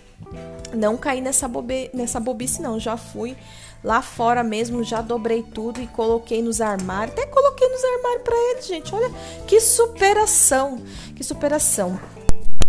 não 0.73 0.97
caí 0.97 1.21
nessa, 1.21 1.47
bobe, 1.47 1.89
nessa 1.93 2.19
bobice, 2.19 2.61
não. 2.61 2.79
Já 2.79 2.97
fui 2.97 3.35
lá 3.83 4.01
fora 4.01 4.43
mesmo, 4.43 4.83
já 4.83 5.01
dobrei 5.01 5.43
tudo 5.43 5.81
e 5.81 5.87
coloquei 5.87 6.41
nos 6.41 6.61
armários. 6.61 7.17
Até 7.17 7.25
coloquei 7.27 7.67
nos 7.69 7.83
armários 7.83 8.23
para 8.23 8.35
eles, 8.51 8.67
gente. 8.67 8.93
Olha 8.93 9.11
que 9.47 9.59
superação. 9.59 10.81
Que 11.15 11.23
superação. 11.23 11.99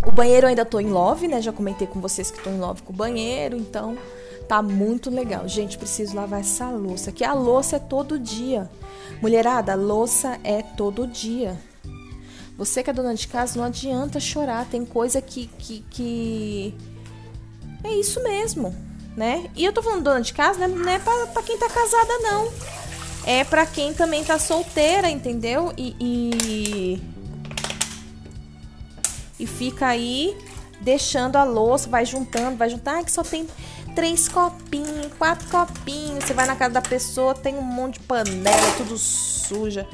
O 0.06 0.10
banheiro 0.10 0.46
ainda 0.46 0.64
tô 0.64 0.80
em 0.80 0.90
love, 0.90 1.28
né? 1.28 1.40
Já 1.40 1.52
comentei 1.52 1.86
com 1.86 2.00
vocês 2.00 2.30
que 2.30 2.42
tô 2.42 2.50
em 2.50 2.58
love 2.58 2.82
com 2.82 2.92
o 2.92 2.96
banheiro, 2.96 3.56
então 3.56 3.96
tá 4.48 4.60
muito 4.60 5.10
legal. 5.10 5.46
Gente, 5.46 5.78
preciso 5.78 6.16
lavar 6.16 6.40
essa 6.40 6.68
louça, 6.68 7.12
que 7.12 7.24
a 7.24 7.32
louça 7.32 7.76
é 7.76 7.78
todo 7.78 8.18
dia. 8.18 8.68
Mulherada, 9.20 9.72
a 9.72 9.76
louça 9.76 10.40
é 10.42 10.62
todo 10.62 11.06
dia. 11.06 11.56
Você 12.58 12.82
que 12.82 12.90
é 12.90 12.92
dona 12.92 13.14
de 13.14 13.26
casa, 13.28 13.58
não 13.58 13.64
adianta 13.64 14.20
chorar. 14.20 14.66
Tem 14.66 14.84
coisa 14.84 15.22
que, 15.22 15.46
que, 15.58 15.84
que 15.90 16.74
é 17.84 17.94
isso 17.94 18.22
mesmo, 18.22 18.74
né? 19.16 19.50
E 19.54 19.64
eu 19.64 19.72
tô 19.72 19.82
falando 19.82 20.04
dona 20.04 20.20
de 20.20 20.32
casa, 20.32 20.66
né? 20.66 20.68
não 20.68 20.88
é 20.88 20.98
pra, 20.98 21.26
pra 21.26 21.42
quem 21.42 21.58
tá 21.58 21.68
casada, 21.68 22.18
não. 22.20 22.52
é 23.26 23.44
para 23.44 23.66
quem 23.66 23.92
também 23.92 24.24
tá 24.24 24.38
solteira, 24.38 25.10
entendeu? 25.10 25.72
E, 25.76 25.96
e, 26.00 27.02
e 29.38 29.46
fica 29.46 29.86
aí 29.86 30.36
deixando 30.80 31.36
a 31.36 31.44
louça, 31.44 31.88
vai 31.88 32.04
juntando, 32.04 32.56
vai 32.56 32.68
juntando. 32.68 32.98
Ah, 32.98 33.04
que 33.04 33.12
só 33.12 33.22
tem 33.22 33.46
três 33.94 34.28
copinhos, 34.28 35.08
quatro 35.18 35.48
copinhos. 35.48 36.24
Você 36.24 36.34
vai 36.34 36.46
na 36.46 36.56
casa 36.56 36.74
da 36.74 36.82
pessoa, 36.82 37.34
tem 37.34 37.56
um 37.56 37.62
monte 37.62 37.94
de 37.94 38.00
panela, 38.00 38.72
tudo 38.76 38.98
suja. 38.98 39.86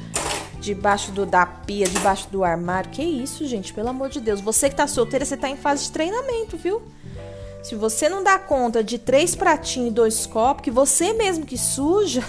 Debaixo 0.59 1.11
do, 1.11 1.25
da 1.25 1.45
pia, 1.45 1.87
debaixo 1.87 2.27
do 2.29 2.43
armário. 2.43 2.91
Que 2.91 3.01
isso, 3.01 3.47
gente? 3.47 3.73
Pelo 3.73 3.89
amor 3.89 4.09
de 4.09 4.19
Deus. 4.19 4.41
Você 4.41 4.69
que 4.69 4.75
tá 4.75 4.87
solteira, 4.87 5.23
você 5.23 5.37
tá 5.37 5.49
em 5.49 5.55
fase 5.55 5.85
de 5.85 5.91
treinamento, 5.91 6.57
viu? 6.57 6.81
Se 7.69 7.75
você 7.75 8.09
não 8.09 8.23
dá 8.23 8.39
conta 8.39 8.83
de 8.83 8.97
três 8.97 9.35
pratinhos 9.35 9.91
e 9.91 9.93
dois 9.93 10.25
copos, 10.25 10.63
que 10.63 10.71
você 10.71 11.13
mesmo 11.13 11.45
que 11.45 11.55
suja, 11.55 12.23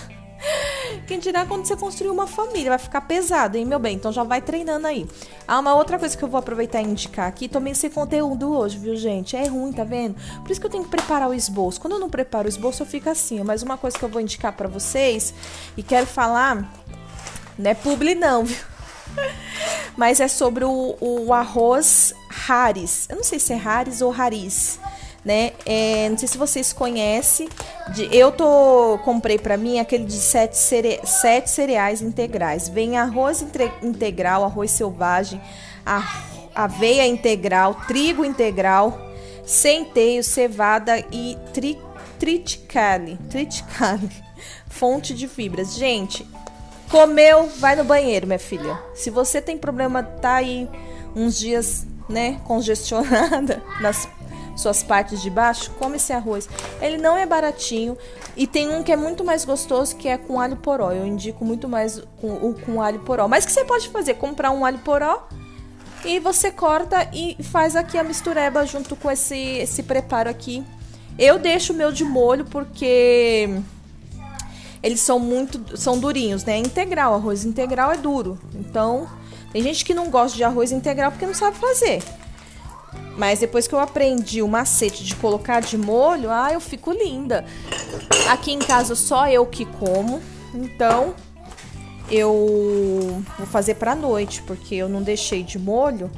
quem 1.09 1.19
dirá 1.19 1.47
quando 1.47 1.65
você 1.65 1.75
construir 1.75 2.11
uma 2.11 2.27
família? 2.27 2.69
Vai 2.69 2.79
ficar 2.79 3.01
pesado, 3.01 3.57
hein, 3.57 3.65
meu 3.65 3.79
bem? 3.79 3.97
Então 3.97 4.13
já 4.13 4.23
vai 4.23 4.43
treinando 4.43 4.87
aí. 4.87 5.09
Ah, 5.49 5.59
uma 5.59 5.75
outra 5.75 5.99
coisa 5.99 6.15
que 6.15 6.23
eu 6.23 6.29
vou 6.29 6.39
aproveitar 6.39 6.83
e 6.83 6.85
indicar 6.85 7.27
aqui, 7.27 7.49
tomei 7.49 7.73
esse 7.73 7.89
conteúdo 7.89 8.55
hoje, 8.55 8.77
viu, 8.77 8.95
gente? 8.97 9.35
É 9.35 9.47
ruim, 9.47 9.73
tá 9.73 9.83
vendo? 9.83 10.15
Por 10.43 10.51
isso 10.51 10.61
que 10.61 10.67
eu 10.67 10.71
tenho 10.71 10.85
que 10.85 10.91
preparar 10.91 11.31
o 11.31 11.33
esboço. 11.33 11.81
Quando 11.81 11.95
eu 11.95 11.99
não 11.99 12.11
preparo 12.11 12.45
o 12.45 12.51
esboço, 12.51 12.83
eu 12.83 12.87
fico 12.87 13.09
assim. 13.09 13.43
Mas 13.43 13.63
uma 13.63 13.79
coisa 13.79 13.99
que 13.99 14.05
eu 14.05 14.11
vou 14.11 14.21
indicar 14.21 14.53
para 14.53 14.69
vocês 14.69 15.33
e 15.75 15.83
quero 15.83 16.07
falar, 16.07 16.71
não 17.59 17.71
é 17.71 17.73
publi 17.73 18.15
não, 18.15 18.45
viu? 18.45 18.59
Mas 19.97 20.21
é 20.21 20.29
sobre 20.29 20.67
o, 20.67 20.99
o 21.01 21.33
arroz 21.33 22.13
Haris. 22.47 23.07
Eu 23.09 23.17
não 23.17 23.25
sei 23.25 23.39
se 23.39 23.55
é 23.55 23.57
Haris 23.57 24.03
ou 24.03 24.13
Haris 24.13 24.79
né? 25.25 25.53
É, 25.67 26.09
não 26.09 26.17
sei 26.17 26.29
se 26.29 26.39
vocês 26.39 26.73
conhecem. 26.73 27.49
De, 27.95 28.09
eu 28.15 28.33
tô 28.33 28.99
comprei 29.05 29.39
para 29.39 29.57
mim 29.57 29.79
aquele 29.79 30.05
de 30.05 30.15
sete, 30.15 30.57
cere, 30.57 31.01
sete 31.05 31.51
cereais 31.51 32.03
integrais. 32.03 32.69
Vem 32.69 32.97
arroz 32.97 33.43
entre, 33.43 33.71
integral, 33.83 34.45
arroz 34.45 34.71
selvagem, 34.71 35.41
a, 35.85 36.23
aveia 36.55 37.07
integral, 37.07 37.75
trigo 37.87 38.25
integral, 38.25 38.99
centeio, 39.45 40.23
cevada 40.23 40.99
e 41.13 41.37
tri, 41.53 41.79
triticale, 42.19 43.19
triticale, 43.29 44.11
fonte 44.69 45.15
de 45.15 45.29
fibras. 45.29 45.75
Gente, 45.75 46.27
comeu, 46.91 47.49
vai 47.59 47.77
no 47.77 47.85
banheiro, 47.85 48.27
minha 48.27 48.39
filha. 48.39 48.79
Se 48.95 49.11
você 49.11 49.41
tem 49.41 49.59
problema, 49.59 50.03
tá 50.03 50.37
aí 50.37 50.69
uns 51.15 51.39
dias, 51.39 51.87
né, 52.09 52.41
congestionada 52.45 53.63
nas 53.81 54.09
suas 54.61 54.83
partes 54.83 55.21
de 55.21 55.31
baixo, 55.31 55.71
come 55.79 55.97
esse 55.97 56.13
arroz. 56.13 56.49
Ele 56.81 56.97
não 56.97 57.17
é 57.17 57.27
baratinho 57.27 57.97
e 58.37 58.47
tem 58.47 58.69
um 58.69 58.83
que 58.83 58.93
é 58.93 58.97
muito 58.97 59.25
mais 59.25 59.45
gostoso 59.45 59.97
que 59.97 60.09
é 60.09 60.17
com 60.17 60.41
alho 60.41 60.57
poró. 60.57 60.93
Eu 60.93 61.07
indico 61.07 61.45
muito 61.45 61.69
mais 61.69 62.03
com, 62.21 62.33
o 62.35 62.55
com 62.55 62.81
alho 62.81 63.01
poró. 63.01 63.29
Mas 63.29 63.45
o 63.45 63.47
que 63.47 63.53
você 63.53 63.65
pode 63.65 63.89
fazer? 63.89 64.15
Comprar 64.15 64.51
um 64.51 64.65
alho 64.65 64.79
poró 64.79 65.29
e 66.05 66.19
você 66.19 66.51
corta 66.51 67.09
e 67.13 67.37
faz 67.43 67.77
aqui 67.77 67.99
a 67.99 68.03
mistureba 68.03 68.65
junto 68.65 68.97
com 68.97 69.11
esse, 69.11 69.37
esse 69.37 69.83
preparo 69.83 70.31
aqui. 70.31 70.65
Eu 71.19 71.39
deixo 71.39 71.73
o 71.73 71.77
meu 71.77 71.93
de 71.93 72.05
molho 72.05 72.45
porque 72.45 73.49
eles 74.83 75.01
são 75.01 75.19
muito 75.19 75.77
são 75.77 75.99
durinhos, 75.99 76.45
né? 76.45 76.57
Integral, 76.57 77.15
arroz 77.15 77.45
integral 77.45 77.93
é 77.93 77.97
duro. 77.97 78.39
Então, 78.55 79.09
tem 79.53 79.63
gente 79.63 79.85
que 79.85 79.93
não 79.93 80.09
gosta 80.09 80.37
de 80.37 80.45
arroz 80.45 80.73
integral 80.73 81.11
porque 81.11 81.27
não 81.27 81.35
sabe 81.35 81.59
fazer. 81.59 82.03
Mas 83.21 83.39
depois 83.39 83.67
que 83.67 83.75
eu 83.75 83.79
aprendi 83.79 84.41
o 84.41 84.49
macete 84.49 85.05
de 85.05 85.15
colocar 85.15 85.61
de 85.61 85.77
molho, 85.77 86.31
ah, 86.31 86.55
eu 86.55 86.59
fico 86.59 86.91
linda. 86.91 87.45
Aqui 88.31 88.51
em 88.51 88.59
casa 88.59 88.95
só 88.95 89.29
eu 89.29 89.45
que 89.45 89.67
como, 89.67 90.23
então 90.55 91.15
eu 92.11 93.23
vou 93.37 93.47
fazer 93.47 93.75
pra 93.75 93.95
noite, 93.95 94.41
porque 94.45 94.75
eu 94.75 94.89
não 94.89 95.03
deixei 95.03 95.43
de 95.43 95.59
molho. 95.59 96.11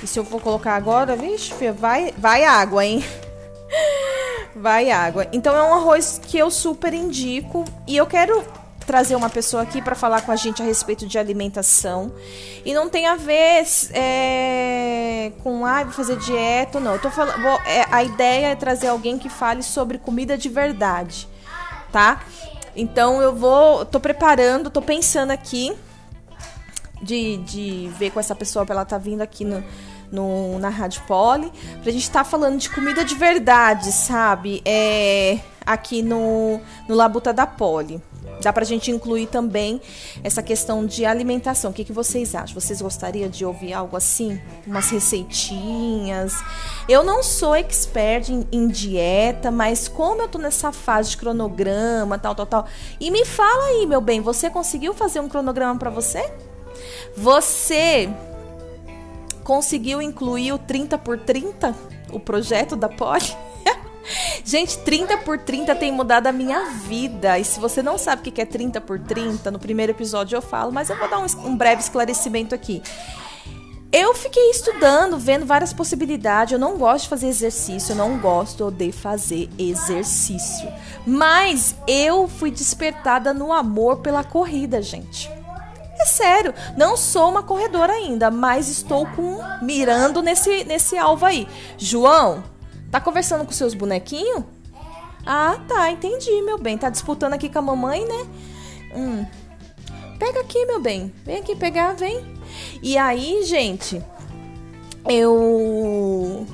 E 0.00 0.06
se 0.06 0.20
eu 0.20 0.24
for 0.24 0.40
colocar 0.40 0.76
agora, 0.76 1.16
vixe, 1.16 1.52
vai, 1.72 2.14
vai 2.16 2.44
água, 2.44 2.86
hein? 2.86 3.04
Vai 4.54 4.90
água. 4.90 5.26
Então 5.34 5.54
é 5.54 5.62
um 5.62 5.74
arroz 5.74 6.18
que 6.26 6.38
eu 6.38 6.50
super 6.50 6.94
indico 6.94 7.62
e 7.86 7.94
eu 7.94 8.06
quero 8.06 8.42
trazer 8.86 9.16
uma 9.16 9.28
pessoa 9.28 9.64
aqui 9.64 9.82
para 9.82 9.94
falar 9.94 10.22
com 10.22 10.30
a 10.30 10.36
gente 10.36 10.62
a 10.62 10.64
respeito 10.64 11.06
de 11.06 11.18
alimentação. 11.18 12.12
E 12.64 12.72
não 12.72 12.88
tem 12.88 13.06
a 13.06 13.16
ver 13.16 13.64
é, 13.92 15.32
com, 15.42 15.66
ah, 15.66 15.82
vou 15.82 15.92
fazer 15.92 16.16
dieta, 16.16 16.78
não. 16.78 16.92
Eu 16.92 17.00
tô 17.00 17.10
falando, 17.10 17.42
vou, 17.42 17.60
é, 17.66 17.86
a 17.90 18.04
ideia 18.04 18.46
é 18.48 18.54
trazer 18.54 18.86
alguém 18.86 19.18
que 19.18 19.28
fale 19.28 19.62
sobre 19.62 19.98
comida 19.98 20.38
de 20.38 20.48
verdade, 20.48 21.28
tá? 21.90 22.22
Então 22.76 23.20
eu 23.20 23.34
vou, 23.34 23.84
tô 23.84 23.98
preparando, 23.98 24.70
tô 24.70 24.80
pensando 24.80 25.30
aqui 25.32 25.76
de, 27.02 27.38
de 27.38 27.90
ver 27.98 28.10
com 28.10 28.20
essa 28.20 28.34
pessoa 28.34 28.64
pra 28.64 28.74
ela 28.74 28.84
tá 28.84 28.98
vindo 28.98 29.22
aqui 29.22 29.44
no, 29.44 29.64
no, 30.10 30.58
na 30.58 30.68
Rádio 30.68 31.02
Poli, 31.06 31.50
pra 31.82 31.90
gente 31.90 32.02
estar 32.02 32.24
tá 32.24 32.24
falando 32.24 32.58
de 32.58 32.70
comida 32.70 33.04
de 33.04 33.14
verdade, 33.14 33.90
sabe? 33.92 34.62
É, 34.64 35.38
aqui 35.64 36.02
no, 36.02 36.60
no 36.88 36.94
Labuta 36.94 37.32
da 37.32 37.46
Poli. 37.46 38.00
Dá 38.40 38.52
pra 38.52 38.64
gente 38.64 38.90
incluir 38.90 39.26
também 39.26 39.80
essa 40.22 40.42
questão 40.42 40.84
de 40.84 41.04
alimentação. 41.04 41.70
O 41.70 41.74
que, 41.74 41.84
que 41.84 41.92
vocês 41.92 42.34
acham? 42.34 42.54
Vocês 42.60 42.82
gostariam 42.82 43.28
de 43.28 43.44
ouvir 43.44 43.72
algo 43.72 43.96
assim? 43.96 44.40
Umas 44.66 44.90
receitinhas? 44.90 46.34
Eu 46.88 47.02
não 47.02 47.22
sou 47.22 47.54
expert 47.54 48.28
em, 48.28 48.46
em 48.52 48.68
dieta, 48.68 49.50
mas 49.50 49.88
como 49.88 50.22
eu 50.22 50.28
tô 50.28 50.38
nessa 50.38 50.70
fase 50.70 51.10
de 51.10 51.16
cronograma, 51.16 52.18
tal, 52.18 52.34
tal, 52.34 52.46
tal. 52.46 52.66
E 53.00 53.10
me 53.10 53.24
fala 53.24 53.66
aí, 53.66 53.86
meu 53.86 54.00
bem, 54.00 54.20
você 54.20 54.50
conseguiu 54.50 54.92
fazer 54.92 55.20
um 55.20 55.28
cronograma 55.28 55.78
para 55.78 55.90
você? 55.90 56.30
Você 57.16 58.08
conseguiu 59.42 60.02
incluir 60.02 60.52
o 60.52 60.58
30 60.58 60.98
por 60.98 61.18
30? 61.18 61.74
O 62.12 62.20
projeto 62.20 62.76
da 62.76 62.88
Poli? 62.88 63.45
Gente, 64.44 64.78
30 64.78 65.18
por 65.18 65.38
30 65.38 65.74
tem 65.74 65.92
mudado 65.92 66.26
a 66.26 66.32
minha 66.32 66.70
vida. 66.70 67.38
E 67.38 67.44
se 67.44 67.58
você 67.58 67.82
não 67.82 67.98
sabe 67.98 68.28
o 68.28 68.32
que 68.32 68.40
é 68.40 68.46
30 68.46 68.80
por 68.80 68.98
30, 68.98 69.50
no 69.50 69.58
primeiro 69.58 69.92
episódio 69.92 70.36
eu 70.36 70.42
falo, 70.42 70.72
mas 70.72 70.90
eu 70.90 70.96
vou 70.96 71.08
dar 71.08 71.18
um, 71.18 71.26
um 71.46 71.56
breve 71.56 71.82
esclarecimento 71.82 72.54
aqui. 72.54 72.82
Eu 73.92 74.14
fiquei 74.14 74.50
estudando, 74.50 75.16
vendo 75.16 75.46
várias 75.46 75.72
possibilidades. 75.72 76.52
Eu 76.52 76.58
não 76.58 76.76
gosto 76.76 77.04
de 77.04 77.08
fazer 77.08 77.28
exercício, 77.28 77.92
eu 77.92 77.96
não 77.96 78.18
gosto 78.18 78.70
de 78.70 78.92
fazer 78.92 79.48
exercício. 79.58 80.68
Mas 81.06 81.74
eu 81.86 82.28
fui 82.28 82.50
despertada 82.50 83.32
no 83.32 83.52
amor 83.52 83.98
pela 83.98 84.22
corrida, 84.22 84.82
gente. 84.82 85.30
É 85.98 86.04
sério, 86.04 86.52
não 86.76 86.94
sou 86.94 87.30
uma 87.30 87.42
corredora 87.42 87.94
ainda, 87.94 88.30
mas 88.30 88.68
estou 88.68 89.06
com 89.06 89.38
mirando 89.62 90.20
nesse 90.20 90.62
nesse 90.64 90.98
alvo 90.98 91.24
aí. 91.24 91.48
João, 91.78 92.44
Tá 92.96 93.00
conversando 93.00 93.44
com 93.44 93.52
seus 93.52 93.74
bonequinhos? 93.74 94.42
Ah, 95.26 95.60
tá, 95.68 95.90
entendi, 95.90 96.40
meu 96.40 96.56
bem. 96.56 96.78
Tá 96.78 96.88
disputando 96.88 97.34
aqui 97.34 97.50
com 97.50 97.58
a 97.58 97.62
mamãe, 97.62 98.06
né? 98.06 98.26
Hum. 98.96 99.26
Pega 100.18 100.40
aqui, 100.40 100.64
meu 100.64 100.80
bem. 100.80 101.12
Vem 101.22 101.36
aqui 101.36 101.54
pegar, 101.54 101.92
vem. 101.92 102.24
E 102.82 102.96
aí, 102.96 103.44
gente, 103.44 104.02
eu. 105.06 106.46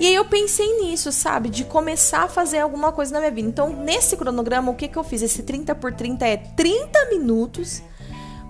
E 0.00 0.06
aí 0.06 0.14
eu 0.14 0.24
pensei 0.24 0.80
nisso, 0.80 1.12
sabe? 1.12 1.50
De 1.50 1.62
começar 1.64 2.22
a 2.22 2.28
fazer 2.28 2.60
alguma 2.60 2.90
coisa 2.90 3.12
na 3.12 3.18
minha 3.18 3.30
vida. 3.30 3.46
Então, 3.46 3.68
nesse 3.68 4.16
cronograma, 4.16 4.72
o 4.72 4.74
que, 4.74 4.88
que 4.88 4.96
eu 4.96 5.04
fiz? 5.04 5.20
Esse 5.20 5.42
30 5.42 5.74
por 5.74 5.92
30 5.92 6.26
é 6.26 6.38
30 6.38 7.10
minutos 7.10 7.82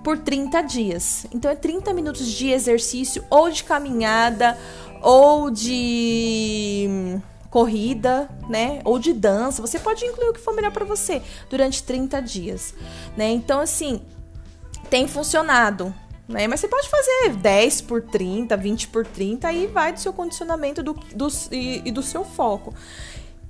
por 0.04 0.16
30 0.16 0.62
dias. 0.62 1.26
Então, 1.34 1.50
é 1.50 1.56
30 1.56 1.92
minutos 1.92 2.28
de 2.28 2.52
exercício 2.52 3.24
ou 3.28 3.50
de 3.50 3.64
caminhada 3.64 4.56
ou 5.02 5.50
de 5.50 7.18
corrida, 7.50 8.28
né? 8.48 8.80
Ou 8.84 8.98
de 8.98 9.12
dança. 9.12 9.62
Você 9.62 9.78
pode 9.78 10.04
incluir 10.04 10.28
o 10.28 10.32
que 10.32 10.40
for 10.40 10.54
melhor 10.54 10.72
para 10.72 10.84
você 10.84 11.22
durante 11.48 11.82
30 11.82 12.20
dias, 12.20 12.74
né? 13.16 13.30
Então, 13.30 13.60
assim, 13.60 14.02
tem 14.90 15.08
funcionado. 15.08 15.94
Né? 16.28 16.48
Mas 16.48 16.60
você 16.60 16.68
pode 16.68 16.88
fazer 16.88 17.36
10 17.36 17.82
por 17.82 18.02
30, 18.02 18.56
20 18.56 18.88
por 18.88 19.06
30, 19.06 19.46
aí 19.46 19.66
vai 19.68 19.92
do 19.92 20.00
seu 20.00 20.12
condicionamento 20.12 20.82
do, 20.82 20.92
do, 21.14 21.28
e, 21.52 21.82
e 21.84 21.92
do 21.92 22.02
seu 22.02 22.24
foco. 22.24 22.74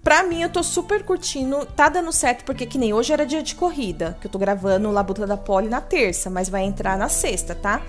Pra 0.02 0.22
mim, 0.22 0.42
eu 0.42 0.50
tô 0.50 0.62
super 0.62 1.02
curtindo. 1.02 1.66
Tá 1.66 1.88
dando 1.88 2.12
certo, 2.12 2.44
porque 2.44 2.64
que 2.64 2.78
nem 2.78 2.92
hoje 2.92 3.12
era 3.12 3.26
dia 3.26 3.42
de 3.42 3.56
corrida, 3.56 4.16
que 4.20 4.28
eu 4.28 4.30
tô 4.30 4.38
gravando 4.38 4.90
Labuta 4.92 5.26
da 5.26 5.36
Poli 5.36 5.68
na 5.68 5.80
terça, 5.80 6.30
mas 6.30 6.48
vai 6.48 6.62
entrar 6.62 6.96
na 6.96 7.08
sexta, 7.08 7.56
tá? 7.56 7.82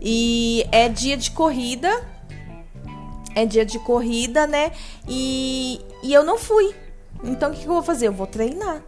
E 0.00 0.64
é 0.70 0.88
dia 0.88 1.16
de 1.16 1.32
corrida, 1.32 1.90
é 3.38 3.46
dia 3.46 3.64
de 3.64 3.78
corrida, 3.78 4.46
né? 4.46 4.72
E, 5.06 5.80
e 6.02 6.12
eu 6.12 6.24
não 6.24 6.38
fui. 6.38 6.74
Então 7.22 7.50
o 7.50 7.54
que, 7.54 7.60
que 7.60 7.68
eu 7.68 7.74
vou 7.74 7.82
fazer? 7.82 8.08
Eu 8.08 8.12
vou 8.12 8.26
treinar. 8.26 8.82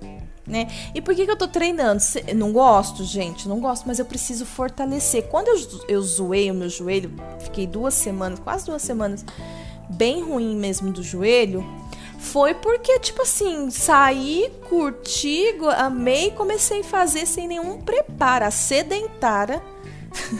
Né? 0.47 0.67
E 0.95 1.01
por 1.01 1.15
que, 1.15 1.25
que 1.25 1.31
eu 1.31 1.37
tô 1.37 1.47
treinando? 1.47 2.03
Não 2.35 2.53
gosto, 2.53 3.05
gente, 3.05 3.49
não 3.49 3.61
gosto, 3.61 3.87
mas 3.87 4.01
eu 4.01 4.05
preciso 4.05 4.45
fortalecer. 4.45 5.29
Quando 5.29 5.47
eu, 5.49 5.81
eu 5.89 6.03
zoei 6.03 6.51
o 6.51 6.55
meu 6.55 6.69
joelho, 6.69 7.13
fiquei 7.39 7.69
duas 7.69 7.95
semanas, 7.95 8.41
quase 8.41 8.67
duas 8.67 8.83
semanas, 8.83 9.25
bem 9.91 10.25
ruim 10.25 10.57
mesmo 10.57 10.91
do 10.91 11.05
joelho, 11.05 11.65
foi 12.19 12.53
porque, 12.55 12.99
tipo 12.99 13.23
assim, 13.23 13.71
saí, 13.71 14.51
curti, 14.69 15.55
amei, 15.77 16.33
comecei 16.33 16.81
a 16.81 16.85
fazer 16.85 17.27
sem 17.27 17.47
nenhum 17.47 17.81
preparo. 17.81 18.51
Sedentária 18.51 19.63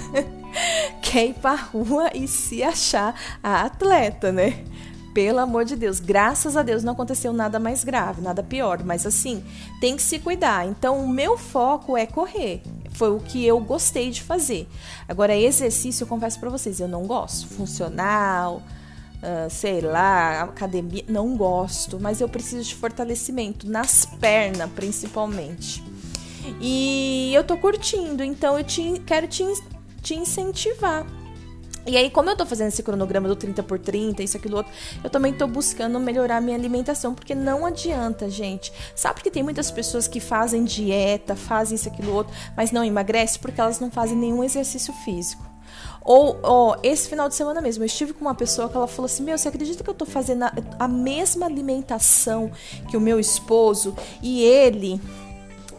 quer 1.03 1.27
ir 1.27 1.35
pra 1.35 1.55
rua 1.55 2.11
e 2.15 2.27
se 2.27 2.63
achar 2.63 3.15
a 3.43 3.63
atleta, 3.63 4.31
né? 4.33 4.65
Pelo 5.13 5.41
amor 5.41 5.65
de 5.65 5.75
Deus, 5.75 5.99
graças 5.99 6.57
a 6.57 6.63
Deus 6.63 6.85
não 6.85 6.93
aconteceu 6.93 7.33
nada 7.33 7.59
mais 7.59 7.83
grave, 7.83 8.23
nada 8.23 8.45
pior, 8.45 8.85
mas 8.85 9.05
assim, 9.05 9.43
tem 9.81 9.97
que 9.97 10.03
se 10.03 10.21
cuidar. 10.21 10.67
Então, 10.69 11.05
o 11.05 11.09
meu 11.09 11.37
foco 11.37 11.97
é 11.97 12.07
correr. 12.07 12.63
Foi 12.93 13.11
o 13.11 13.19
que 13.19 13.45
eu 13.45 13.59
gostei 13.59 14.11
de 14.11 14.23
fazer. 14.23 14.69
Agora, 15.09 15.35
exercício, 15.35 16.05
eu 16.05 16.09
confesso 16.09 16.39
para 16.39 16.49
vocês, 16.49 16.79
eu 16.79 16.87
não 16.87 17.07
gosto. 17.07 17.49
Funcional, 17.49 18.63
uh, 19.21 19.51
sei 19.51 19.81
lá, 19.81 20.43
academia, 20.43 21.05
não 21.09 21.37
gosto, 21.37 21.99
mas 22.01 22.21
eu 22.21 22.29
preciso 22.29 22.69
de 22.69 22.75
fortalecimento 22.75 23.69
nas 23.69 24.05
pernas, 24.05 24.71
principalmente. 24.71 25.83
E 26.61 27.33
eu 27.35 27.43
tô 27.43 27.57
curtindo, 27.57 28.23
então 28.23 28.57
eu 28.57 28.65
te, 28.65 29.01
quero 29.07 29.27
te, 29.27 29.45
te 30.03 30.15
incentivar 30.15 31.07
e 31.87 31.97
aí, 31.97 32.11
como 32.11 32.29
eu 32.29 32.37
tô 32.37 32.45
fazendo 32.45 32.69
esse 32.69 32.83
cronograma 32.83 33.27
do 33.27 33.35
30 33.35 33.63
por 33.63 33.79
30, 33.79 34.23
isso, 34.23 34.37
aquilo, 34.37 34.59
outro, 34.59 34.73
eu 35.03 35.09
também 35.09 35.33
tô 35.33 35.47
buscando 35.47 35.99
melhorar 35.99 36.41
minha 36.41 36.57
alimentação, 36.57 37.15
porque 37.15 37.35
não 37.35 37.65
adianta, 37.65 38.29
gente. 38.29 38.73
Sabe 38.95 39.23
que 39.23 39.31
tem 39.31 39.43
muitas 39.43 39.71
pessoas 39.71 40.07
que 40.07 40.21
fazem 40.21 40.63
dieta, 40.63 41.35
fazem 41.35 41.77
isso, 41.77 41.89
aquilo, 41.89 42.15
outro, 42.15 42.35
mas 42.57 42.71
não 42.71 42.85
emagrecem 42.85 43.41
porque 43.41 43.61
elas 43.61 43.81
não 43.81 43.91
fazem 43.91 44.17
nenhum 44.17 44.45
exercício 44.45 44.93
físico. 45.05 45.43
Ou, 46.03 46.39
ó, 46.43 46.77
esse 46.83 47.09
final 47.09 47.29
de 47.29 47.35
semana 47.35 47.61
mesmo, 47.61 47.83
eu 47.83 47.87
estive 47.87 48.13
com 48.13 48.25
uma 48.25 48.35
pessoa 48.35 48.69
que 48.69 48.77
ela 48.77 48.87
falou 48.87 49.07
assim: 49.07 49.23
Meu, 49.23 49.37
você 49.37 49.49
acredita 49.49 49.85
que 49.85 49.91
eu 49.91 49.95
tô 49.95 50.07
fazendo 50.07 50.45
a, 50.45 50.53
a 50.79 50.89
mesma 50.89 51.47
alimentação 51.47 52.51
que 52.89 52.97
o 52.97 53.01
meu 53.01 53.21
esposo 53.21 53.95
e 54.23 54.43
ele 54.43 55.01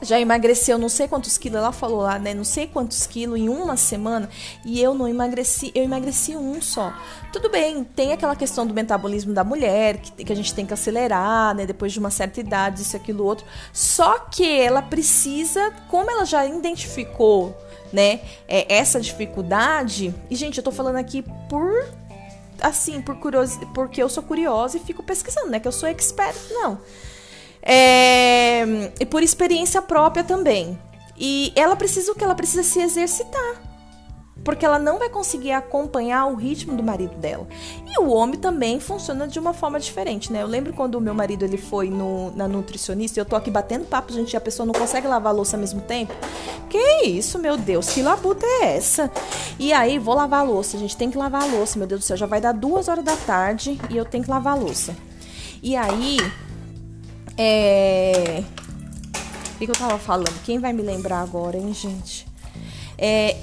já 0.01 0.19
emagreceu 0.19 0.77
não 0.77 0.89
sei 0.89 1.07
quantos 1.07 1.37
quilos, 1.37 1.59
ela 1.59 1.71
falou 1.71 2.01
lá, 2.01 2.17
né? 2.17 2.33
Não 2.33 2.43
sei 2.43 2.67
quantos 2.67 3.05
quilos 3.05 3.39
em 3.39 3.49
uma 3.49 3.77
semana 3.77 4.29
e 4.65 4.81
eu 4.81 4.93
não 4.93 5.07
emagreci, 5.07 5.71
eu 5.75 5.83
emagreci 5.83 6.35
um 6.35 6.61
só. 6.61 6.93
Tudo 7.31 7.49
bem, 7.49 7.83
tem 7.83 8.11
aquela 8.11 8.35
questão 8.35 8.65
do 8.65 8.73
metabolismo 8.73 9.33
da 9.33 9.43
mulher, 9.43 9.97
que, 9.97 10.23
que 10.23 10.33
a 10.33 10.35
gente 10.35 10.53
tem 10.53 10.65
que 10.65 10.73
acelerar, 10.73 11.55
né? 11.55 11.65
Depois 11.65 11.93
de 11.93 11.99
uma 11.99 12.09
certa 12.09 12.39
idade, 12.39 12.81
isso, 12.81 12.97
aquilo, 12.97 13.23
outro. 13.23 13.45
Só 13.71 14.19
que 14.19 14.59
ela 14.59 14.81
precisa, 14.81 15.71
como 15.87 16.09
ela 16.09 16.25
já 16.25 16.45
identificou, 16.45 17.55
né? 17.93 18.21
É, 18.47 18.73
essa 18.73 18.99
dificuldade, 18.99 20.13
e 20.29 20.35
gente, 20.35 20.57
eu 20.57 20.63
tô 20.63 20.71
falando 20.71 20.97
aqui 20.97 21.23
por 21.47 22.01
assim, 22.61 23.01
por 23.01 23.15
curiosidade, 23.15 23.71
porque 23.73 24.01
eu 24.01 24.07
sou 24.07 24.21
curiosa 24.21 24.77
e 24.77 24.79
fico 24.79 25.01
pesquisando, 25.03 25.49
né? 25.49 25.59
Que 25.59 25.67
eu 25.67 25.71
sou 25.71 25.89
expert, 25.89 26.37
não. 26.51 26.79
É, 27.61 28.91
e 28.99 29.05
por 29.05 29.21
experiência 29.21 29.81
própria 29.81 30.23
também. 30.23 30.79
E 31.17 31.53
ela 31.55 31.75
precisa 31.75 32.11
o 32.11 32.15
que? 32.15 32.23
Ela 32.23 32.35
precisa 32.35 32.63
se 32.63 32.79
exercitar. 32.79 33.71
Porque 34.43 34.65
ela 34.65 34.79
não 34.79 34.97
vai 34.97 35.07
conseguir 35.07 35.51
acompanhar 35.51 36.25
o 36.25 36.35
ritmo 36.35 36.75
do 36.75 36.81
marido 36.81 37.15
dela. 37.15 37.47
E 37.85 37.99
o 38.01 38.09
homem 38.09 38.39
também 38.39 38.79
funciona 38.79 39.27
de 39.27 39.37
uma 39.37 39.53
forma 39.53 39.79
diferente, 39.79 40.33
né? 40.33 40.41
Eu 40.41 40.47
lembro 40.47 40.73
quando 40.73 40.95
o 40.95 41.01
meu 41.01 41.13
marido 41.13 41.45
ele 41.45 41.57
foi 41.57 41.91
no, 41.91 42.31
na 42.35 42.47
nutricionista, 42.47 43.19
eu 43.19 43.25
tô 43.25 43.35
aqui 43.35 43.51
batendo 43.51 43.85
papo, 43.85 44.11
gente, 44.11 44.33
e 44.33 44.37
a 44.37 44.41
pessoa 44.41 44.65
não 44.65 44.73
consegue 44.73 45.05
lavar 45.05 45.31
a 45.31 45.35
louça 45.35 45.55
ao 45.55 45.59
mesmo 45.59 45.81
tempo. 45.81 46.11
Que 46.69 47.03
isso, 47.05 47.37
meu 47.37 47.55
Deus, 47.55 47.91
que 47.91 48.01
labuta 48.01 48.43
é 48.43 48.75
essa? 48.75 49.11
E 49.59 49.71
aí, 49.71 49.99
vou 49.99 50.15
lavar 50.15 50.39
a 50.39 50.43
louça, 50.43 50.75
a 50.75 50.79
gente 50.79 50.97
tem 50.97 51.11
que 51.11 51.17
lavar 51.19 51.43
a 51.43 51.45
louça, 51.45 51.77
meu 51.77 51.87
Deus 51.87 52.01
do 52.01 52.03
céu, 52.03 52.17
já 52.17 52.25
vai 52.25 52.41
dar 52.41 52.53
duas 52.53 52.87
horas 52.87 53.05
da 53.05 53.15
tarde 53.15 53.79
e 53.91 53.97
eu 53.97 54.05
tenho 54.05 54.23
que 54.23 54.29
lavar 54.29 54.53
a 54.53 54.59
louça. 54.59 54.95
E 55.61 55.75
aí, 55.75 56.17
é. 57.37 58.43
O 59.55 59.57
que, 59.57 59.69
eu 59.69 59.75
tava 59.75 59.99
falando? 59.99 60.33
Quem 60.43 60.59
vai 60.59 60.73
me 60.73 60.81
lembrar 60.81 61.21
agora, 61.21 61.57
hein, 61.57 61.71
gente? 61.73 62.25
É, 62.97 63.37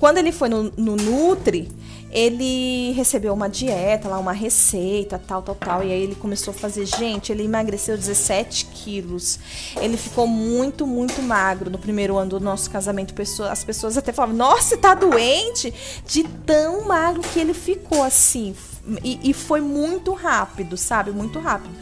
quando 0.00 0.18
ele 0.18 0.32
foi 0.32 0.48
no, 0.48 0.64
no 0.76 0.96
Nutri, 0.96 1.68
ele 2.10 2.90
recebeu 2.92 3.32
uma 3.32 3.48
dieta 3.48 4.08
lá, 4.08 4.18
uma 4.18 4.32
receita, 4.32 5.16
tal, 5.16 5.42
tal, 5.42 5.54
tal. 5.54 5.84
E 5.84 5.92
aí 5.92 6.02
ele 6.02 6.16
começou 6.16 6.52
a 6.52 6.54
fazer. 6.54 6.84
Gente, 6.84 7.30
ele 7.30 7.44
emagreceu 7.44 7.96
17 7.96 8.66
quilos. 8.66 9.38
Ele 9.80 9.96
ficou 9.96 10.26
muito, 10.26 10.86
muito 10.86 11.22
magro 11.22 11.70
no 11.70 11.78
primeiro 11.78 12.16
ano 12.16 12.30
do 12.30 12.40
nosso 12.40 12.68
casamento. 12.68 13.14
As 13.48 13.62
pessoas 13.62 13.96
até 13.96 14.12
falavam: 14.12 14.36
Nossa, 14.36 14.76
tá 14.76 14.92
doente? 14.92 15.72
De 16.04 16.24
tão 16.24 16.86
magro 16.86 17.22
que 17.22 17.38
ele 17.38 17.54
ficou 17.54 18.02
assim. 18.02 18.56
E, 19.04 19.30
e 19.30 19.32
foi 19.32 19.60
muito 19.60 20.12
rápido, 20.12 20.76
sabe? 20.76 21.12
Muito 21.12 21.38
rápido. 21.38 21.74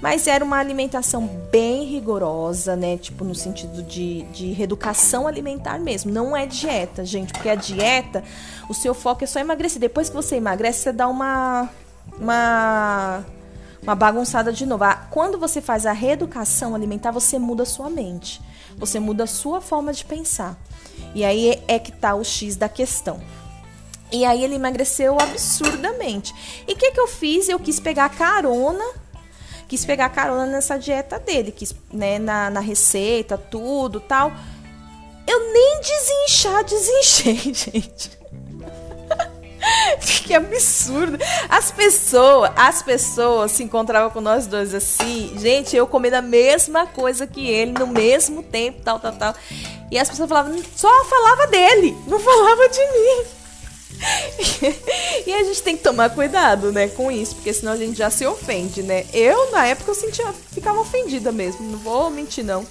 Mas 0.00 0.26
era 0.26 0.44
uma 0.44 0.58
alimentação 0.58 1.26
bem 1.50 1.84
rigorosa, 1.84 2.76
né? 2.76 2.98
Tipo, 2.98 3.24
no 3.24 3.34
sentido 3.34 3.82
de, 3.82 4.22
de 4.24 4.52
reeducação 4.52 5.26
alimentar 5.26 5.78
mesmo. 5.78 6.12
Não 6.12 6.36
é 6.36 6.46
dieta, 6.46 7.04
gente, 7.04 7.32
porque 7.32 7.48
a 7.48 7.54
dieta, 7.54 8.22
o 8.68 8.74
seu 8.74 8.94
foco 8.94 9.24
é 9.24 9.26
só 9.26 9.40
emagrecer. 9.40 9.80
Depois 9.80 10.08
que 10.08 10.14
você 10.14 10.36
emagrece, 10.36 10.80
você 10.80 10.92
dá 10.92 11.08
uma. 11.08 11.70
Uma 12.18 13.24
uma 13.82 13.94
bagunçada 13.94 14.52
de 14.52 14.66
novo. 14.66 14.84
Quando 15.10 15.38
você 15.38 15.60
faz 15.60 15.86
a 15.86 15.92
reeducação 15.92 16.74
alimentar, 16.74 17.12
você 17.12 17.38
muda 17.38 17.62
a 17.62 17.66
sua 17.66 17.88
mente. 17.88 18.42
Você 18.76 18.98
muda 18.98 19.24
a 19.24 19.26
sua 19.28 19.60
forma 19.60 19.92
de 19.92 20.04
pensar. 20.04 20.58
E 21.14 21.24
aí 21.24 21.62
é 21.68 21.78
que 21.78 21.92
tá 21.92 22.14
o 22.16 22.24
X 22.24 22.56
da 22.56 22.68
questão. 22.68 23.20
E 24.10 24.24
aí 24.24 24.42
ele 24.42 24.56
emagreceu 24.56 25.16
absurdamente. 25.20 26.34
E 26.66 26.72
o 26.72 26.76
que, 26.76 26.90
que 26.90 27.00
eu 27.00 27.06
fiz? 27.06 27.48
Eu 27.48 27.60
quis 27.60 27.78
pegar 27.78 28.08
carona 28.08 28.84
quis 29.68 29.84
pegar 29.84 30.08
carona 30.10 30.46
nessa 30.46 30.78
dieta 30.78 31.18
dele, 31.18 31.52
quis, 31.52 31.74
né, 31.92 32.18
na, 32.18 32.50
na 32.50 32.60
receita, 32.60 33.36
tudo 33.36 34.00
tal. 34.00 34.32
Eu 35.26 35.52
nem 35.52 35.80
desinchar, 35.80 36.64
desinchei, 36.64 37.36
gente. 37.52 38.16
que 40.26 40.34
absurdo. 40.34 41.18
As 41.48 41.70
pessoas, 41.70 42.50
as 42.56 42.82
pessoas 42.82 43.52
se 43.52 43.62
encontravam 43.62 44.10
com 44.10 44.20
nós 44.20 44.46
dois 44.46 44.74
assim, 44.74 45.32
gente, 45.38 45.76
eu 45.76 45.86
comendo 45.86 46.16
a 46.16 46.22
mesma 46.22 46.86
coisa 46.86 47.26
que 47.26 47.48
ele 47.48 47.72
no 47.72 47.86
mesmo 47.86 48.42
tempo, 48.42 48.82
tal, 48.82 48.98
tal, 48.98 49.12
tal. 49.12 49.34
E 49.90 49.98
as 49.98 50.08
pessoas 50.08 50.28
falavam, 50.28 50.60
só 50.74 51.04
falava 51.04 51.46
dele, 51.46 51.96
não 52.06 52.18
falava 52.18 52.68
de 52.68 52.80
mim. 52.80 53.35
e 55.26 55.32
a 55.32 55.44
gente 55.44 55.62
tem 55.62 55.76
que 55.76 55.82
tomar 55.82 56.10
cuidado, 56.10 56.72
né, 56.72 56.88
com 56.88 57.10
isso, 57.10 57.34
porque 57.34 57.52
senão 57.52 57.72
a 57.72 57.76
gente 57.76 57.96
já 57.96 58.10
se 58.10 58.26
ofende, 58.26 58.82
né? 58.82 59.06
Eu, 59.12 59.50
na 59.52 59.66
época, 59.66 59.90
eu 59.90 59.94
sentia, 59.94 60.26
ficava 60.52 60.80
ofendida 60.80 61.32
mesmo, 61.32 61.66
não 61.70 61.78
vou 61.78 62.10
mentir, 62.10 62.44
não. 62.44 62.66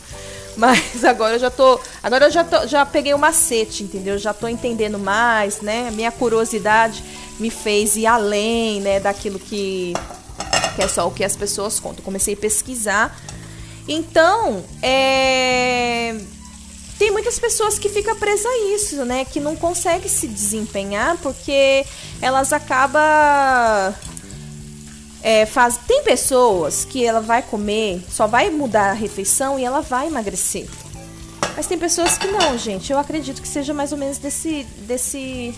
Mas 0.56 1.04
agora 1.04 1.36
eu 1.36 1.40
já 1.40 1.50
tô. 1.50 1.80
Agora 2.02 2.26
eu 2.26 2.32
já, 2.32 2.44
tô, 2.44 2.66
já 2.68 2.86
peguei 2.86 3.14
o 3.14 3.20
macete, 3.20 3.84
entendeu? 3.84 4.18
Já 4.18 4.34
tô 4.34 4.48
entendendo 4.48 4.98
mais, 4.98 5.62
né? 5.62 5.92
Minha 5.92 6.12
curiosidade 6.12 7.04
me 7.40 7.50
fez 7.50 7.96
ir 7.96 8.06
além, 8.06 8.80
né? 8.80 9.00
Daquilo 9.00 9.38
que, 9.38 9.94
que 10.76 10.82
é 10.82 10.88
só 10.88 11.08
o 11.08 11.12
que 11.12 11.24
as 11.24 11.36
pessoas 11.36 11.80
contam. 11.80 12.04
Comecei 12.04 12.36
a 12.36 12.38
pesquisar. 12.38 13.20
Então, 13.88 14.64
é 14.82 16.16
tem 16.98 17.12
muitas 17.12 17.38
pessoas 17.38 17.78
que 17.78 17.90
ficam 17.90 18.16
presas 18.16 18.46
a 18.46 18.58
isso, 18.74 19.06
né? 19.06 19.26
Que 19.26 19.40
não 19.40 19.56
conseguem 19.56 20.08
se 20.08 20.28
desempenhar 20.28 21.18
porque 21.18 21.86
elas 22.22 22.54
acabam. 22.54 23.02
É, 25.22 25.46
faz... 25.46 25.78
Tem 25.88 26.04
pessoas 26.04 26.86
que 26.86 27.04
ela 27.04 27.20
vai 27.20 27.42
comer, 27.42 28.04
só 28.10 28.28
vai 28.28 28.50
mudar 28.50 28.92
a 28.92 28.94
refeição 28.94 29.60
e 29.60 29.66
ela 29.66 29.82
vai 29.82 30.08
emagrecer. 30.08 30.68
Mas 31.56 31.68
tem 31.68 31.78
pessoas 31.78 32.18
que 32.18 32.28
não, 32.28 32.58
gente. 32.58 32.92
Eu 32.92 33.00
acredito 33.00 33.42
que 33.42 33.48
seja 33.48 33.74
mais 33.74 33.92
ou 33.92 33.98
menos 33.98 34.18
desse. 34.18 34.64
desse 34.80 35.54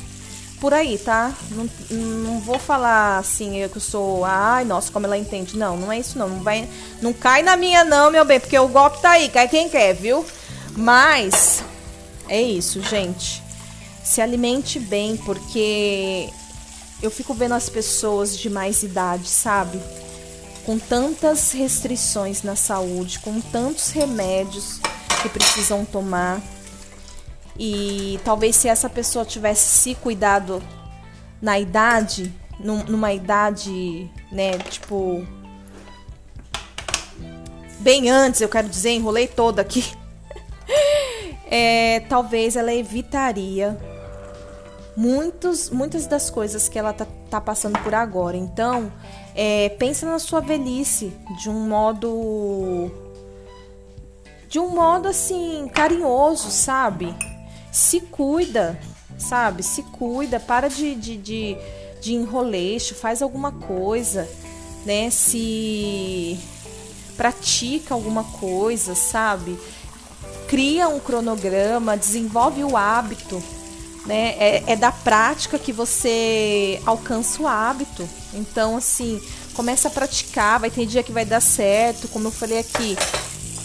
por 0.60 0.74
aí, 0.74 0.98
tá? 0.98 1.32
Não, 1.52 1.70
não 1.92 2.40
vou 2.40 2.58
falar 2.58 3.20
assim, 3.20 3.58
eu 3.58 3.70
que 3.70 3.80
sou, 3.80 4.26
ai, 4.26 4.66
nossa, 4.66 4.92
como 4.92 5.06
ela 5.06 5.18
entende. 5.18 5.56
Não, 5.56 5.78
não 5.78 5.92
é 5.92 6.00
isso 6.00 6.18
não. 6.18 6.28
Não 6.30 6.40
vai, 6.40 6.68
não 7.00 7.14
cai 7.14 7.44
na 7.44 7.56
minha 7.56 7.84
não, 7.84 8.10
meu 8.10 8.26
bem, 8.26 8.40
porque 8.40 8.58
o 8.58 8.68
golpe 8.68 9.00
tá 9.00 9.12
aí, 9.12 9.30
cai 9.30 9.48
quem 9.48 9.70
quer, 9.70 9.94
viu? 9.94 10.26
Mas 10.78 11.64
é 12.30 12.40
isso, 12.40 12.84
gente. 12.84 13.42
Se 14.04 14.22
alimente 14.22 14.80
bem, 14.80 15.18
porque 15.18 16.30
eu 17.02 17.10
fico 17.10 17.34
vendo 17.34 17.56
as 17.56 17.68
pessoas 17.68 18.38
de 18.38 18.48
mais 18.48 18.84
idade, 18.84 19.28
sabe? 19.28 19.82
Com 20.64 20.78
tantas 20.78 21.52
restrições 21.52 22.44
na 22.44 22.56
saúde, 22.56 23.18
com 23.20 23.42
tantos 23.42 23.90
remédios 23.90 24.80
que 25.24 25.30
precisam 25.30 25.84
tomar. 25.84 26.40
E 27.58 28.20
talvez 28.24 28.56
se 28.56 28.68
essa 28.68 28.88
pessoa 28.88 29.26
tivesse 29.26 29.66
se 29.66 29.96
cuidado 29.96 30.62
na 31.42 31.60
idade, 31.60 32.32
numa 32.60 33.12
idade, 33.14 34.12
né, 34.32 34.60
tipo. 34.60 35.26
Bem 37.80 38.12
antes, 38.12 38.42
eu 38.42 38.50
quero 38.50 38.70
dizer, 38.70 38.92
enrolei 38.92 39.28
toda 39.28 39.64
aqui 39.64 39.97
é, 41.50 42.02
talvez 42.10 42.56
ela 42.56 42.74
evitaria 42.74 43.78
muitos, 44.96 45.70
muitas 45.70 46.08
das 46.08 46.30
coisas 46.30 46.68
que 46.68 46.78
ela 46.78 46.94
tá 46.94 47.06
tá 47.30 47.40
passando 47.42 47.78
por 47.80 47.94
agora. 47.94 48.36
Então, 48.36 48.92
é, 49.36 49.70
pensa 49.70 50.06
na 50.06 50.20
sua 50.20 50.40
velhice 50.40 51.14
de 51.40 51.50
um 51.50 51.68
modo. 51.68 52.92
De 54.50 54.60
um 54.60 54.70
modo 54.70 55.10
assim, 55.10 55.70
carinhoso, 55.74 56.50
sabe? 56.50 57.14
Se 57.72 58.00
cuida, 58.00 58.80
sabe? 59.18 59.62
Se 59.62 59.84
cuida, 59.84 60.40
para 60.40 60.70
de, 60.70 60.96
de, 60.96 61.18
de, 61.18 61.58
de 62.00 62.14
enroleixo, 62.14 62.96
faz 62.96 63.22
alguma 63.22 63.52
coisa, 63.52 64.28
né? 64.86 65.10
Se 65.10 66.40
pratica 67.18 67.94
alguma 67.94 68.24
coisa, 68.24 68.96
sabe? 68.96 69.60
Cria 70.48 70.88
um 70.88 71.00
cronograma, 71.00 71.98
desenvolve 71.98 72.64
o 72.64 72.78
hábito, 72.78 73.42
né? 74.06 74.36
É, 74.40 74.64
é 74.68 74.76
da 74.76 74.92
prática 74.92 75.60
que 75.60 75.74
você 75.74 76.82
alcança 76.86 77.42
o 77.42 77.48
hábito. 77.48 78.08
Então, 78.34 78.78
assim, 78.78 79.22
começa 79.54 79.88
a 79.88 79.92
praticar, 79.92 80.60
vai 80.60 80.70
ter 80.70 80.86
dia 80.86 81.04
que 81.04 81.12
vai 81.12 81.26
dar 81.26 81.42
certo, 81.42 82.08
como 82.08 82.28
eu 82.28 82.32
falei 82.32 82.60
aqui. 82.60 82.98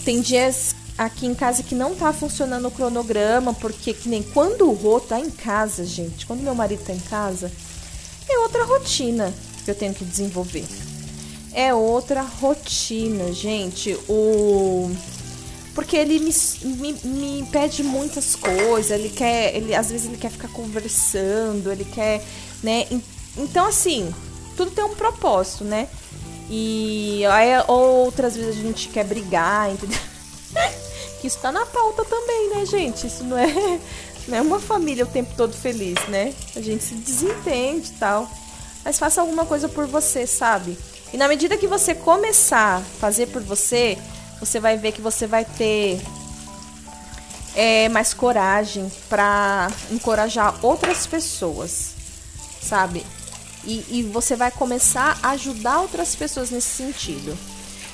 Tem 0.03 0.19
dias 0.19 0.75
aqui 0.97 1.25
em 1.25 1.33
casa 1.33 1.63
que 1.63 1.73
não 1.73 1.95
tá 1.95 2.11
funcionando 2.11 2.67
o 2.67 2.71
cronograma, 2.71 3.53
porque 3.53 3.93
que 3.93 4.09
nem 4.09 4.21
quando 4.21 4.69
o 4.69 4.73
Rô 4.73 4.99
tá 4.99 5.19
em 5.19 5.29
casa, 5.29 5.85
gente, 5.85 6.25
quando 6.25 6.41
meu 6.41 6.53
marido 6.53 6.83
tá 6.83 6.93
em 6.93 6.99
casa, 6.99 7.51
é 8.29 8.39
outra 8.39 8.63
rotina 8.63 9.33
que 9.63 9.71
eu 9.71 9.75
tenho 9.75 9.93
que 9.93 10.03
desenvolver. 10.03 10.65
É 11.53 11.73
outra 11.73 12.21
rotina, 12.21 13.31
gente. 13.31 13.97
O 14.09 14.91
porque 15.73 15.97
ele 15.97 16.19
me, 16.19 16.33
me, 16.63 16.93
me 17.03 17.47
pede 17.51 17.83
muitas 17.83 18.35
coisas, 18.35 18.91
ele 18.91 19.09
quer, 19.09 19.55
ele 19.55 19.73
às 19.73 19.89
vezes 19.89 20.07
ele 20.07 20.17
quer 20.17 20.29
ficar 20.29 20.47
conversando, 20.49 21.71
ele 21.71 21.85
quer, 21.85 22.23
né? 22.61 22.87
Então 23.37 23.65
assim, 23.65 24.13
tudo 24.55 24.71
tem 24.71 24.83
um 24.83 24.95
propósito, 24.95 25.63
né? 25.63 25.87
E 26.49 27.23
aí 27.31 27.49
outras 27.67 28.35
vezes 28.35 28.59
a 28.59 28.61
gente 28.61 28.89
quer 28.89 29.05
brigar, 29.05 29.71
entendeu? 29.71 29.99
que 31.19 31.27
isso 31.27 31.39
tá 31.39 31.51
na 31.51 31.65
pauta 31.65 32.05
também, 32.05 32.49
né, 32.49 32.65
gente? 32.65 33.07
Isso 33.07 33.23
não 33.23 33.37
é, 33.37 33.47
não 34.27 34.37
é 34.37 34.41
uma 34.41 34.59
família 34.59 35.05
o 35.05 35.07
tempo 35.07 35.33
todo 35.35 35.53
feliz, 35.53 35.97
né? 36.09 36.33
A 36.55 36.61
gente 36.61 36.83
se 36.83 36.95
desentende 36.95 37.89
e 37.89 37.99
tal. 37.99 38.29
Mas 38.83 38.99
faça 38.99 39.21
alguma 39.21 39.45
coisa 39.45 39.69
por 39.69 39.87
você, 39.87 40.27
sabe? 40.27 40.77
E 41.13 41.17
na 41.17 41.27
medida 41.27 41.57
que 41.57 41.67
você 41.67 41.95
começar 41.95 42.77
a 42.77 42.81
fazer 42.99 43.27
por 43.27 43.41
você, 43.41 43.97
você 44.45 44.59
vai 44.59 44.77
ver 44.77 44.91
que 44.91 45.01
você 45.01 45.25
vai 45.25 45.45
ter 45.45 46.01
é, 47.55 47.87
mais 47.89 48.13
coragem 48.13 48.91
para 49.07 49.71
encorajar 49.89 50.53
outras 50.61 51.07
pessoas, 51.07 51.91
sabe? 52.61 53.05
E, 53.63 53.85
e 53.89 54.03
você 54.03 54.35
vai 54.35 54.51
começar 54.51 55.17
a 55.23 55.29
ajudar 55.29 55.79
outras 55.79 56.13
pessoas 56.15 56.49
nesse 56.49 56.69
sentido. 56.69 57.37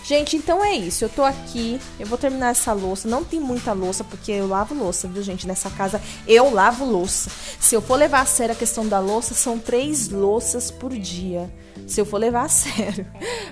Gente, 0.10 0.36
então 0.36 0.66
é 0.66 0.74
isso. 0.74 1.06
Eu 1.06 1.10
tô 1.10 1.24
aqui. 1.24 1.80
Eu 2.00 2.08
vou 2.08 2.18
terminar 2.18 2.50
essa 2.50 2.74
louça. 2.74 3.08
Não 3.08 3.24
tem 3.24 3.40
muita 3.40 3.74
louça, 3.74 4.04
porque 4.04 4.32
eu 4.32 4.48
lavo 4.48 4.74
louça, 4.74 5.08
viu, 5.08 5.22
gente? 5.22 5.46
Nessa 5.46 5.70
casa 5.70 6.02
eu 6.28 6.52
lavo 6.52 6.84
louça. 6.84 7.30
Se 7.60 7.76
eu 7.76 7.82
for 7.82 7.94
levar 7.94 8.22
a 8.22 8.26
sério 8.26 8.56
a 8.56 8.58
questão 8.58 8.88
da 8.88 9.00
louça, 9.00 9.36
são 9.36 9.60
três 9.60 10.10
louças 10.10 10.72
por 10.72 10.92
dia. 10.98 11.48
Se 11.86 12.02
eu 12.02 12.08
for 12.08 12.18
levar 12.18 12.46
a 12.46 12.50
sério. 12.50 13.06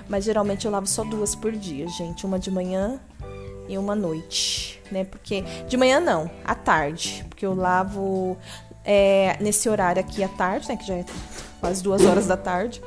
Mas 0.08 0.24
geralmente 0.24 0.66
eu 0.66 0.72
lavo 0.72 0.88
só 0.88 1.04
duas 1.04 1.32
por 1.36 1.52
dia, 1.52 1.86
gente. 1.86 2.26
Uma 2.26 2.40
de 2.40 2.50
manhã 2.50 3.00
e 3.68 3.78
uma 3.78 3.94
noite, 3.94 4.82
né? 4.90 5.04
Porque 5.04 5.42
de 5.68 5.76
manhã 5.76 6.00
não, 6.00 6.28
à 6.44 6.56
tarde. 6.56 7.24
Porque 7.28 7.46
eu 7.46 7.54
lavo 7.54 8.36
é, 8.84 9.36
nesse 9.40 9.68
horário 9.68 10.00
aqui 10.00 10.24
à 10.24 10.28
tarde, 10.28 10.68
né? 10.68 10.76
Que 10.76 10.84
já 10.88 10.94
é 10.94 11.04
quase 11.60 11.82
duas 11.82 12.04
horas 12.04 12.26
da 12.26 12.36
tarde. 12.36 12.82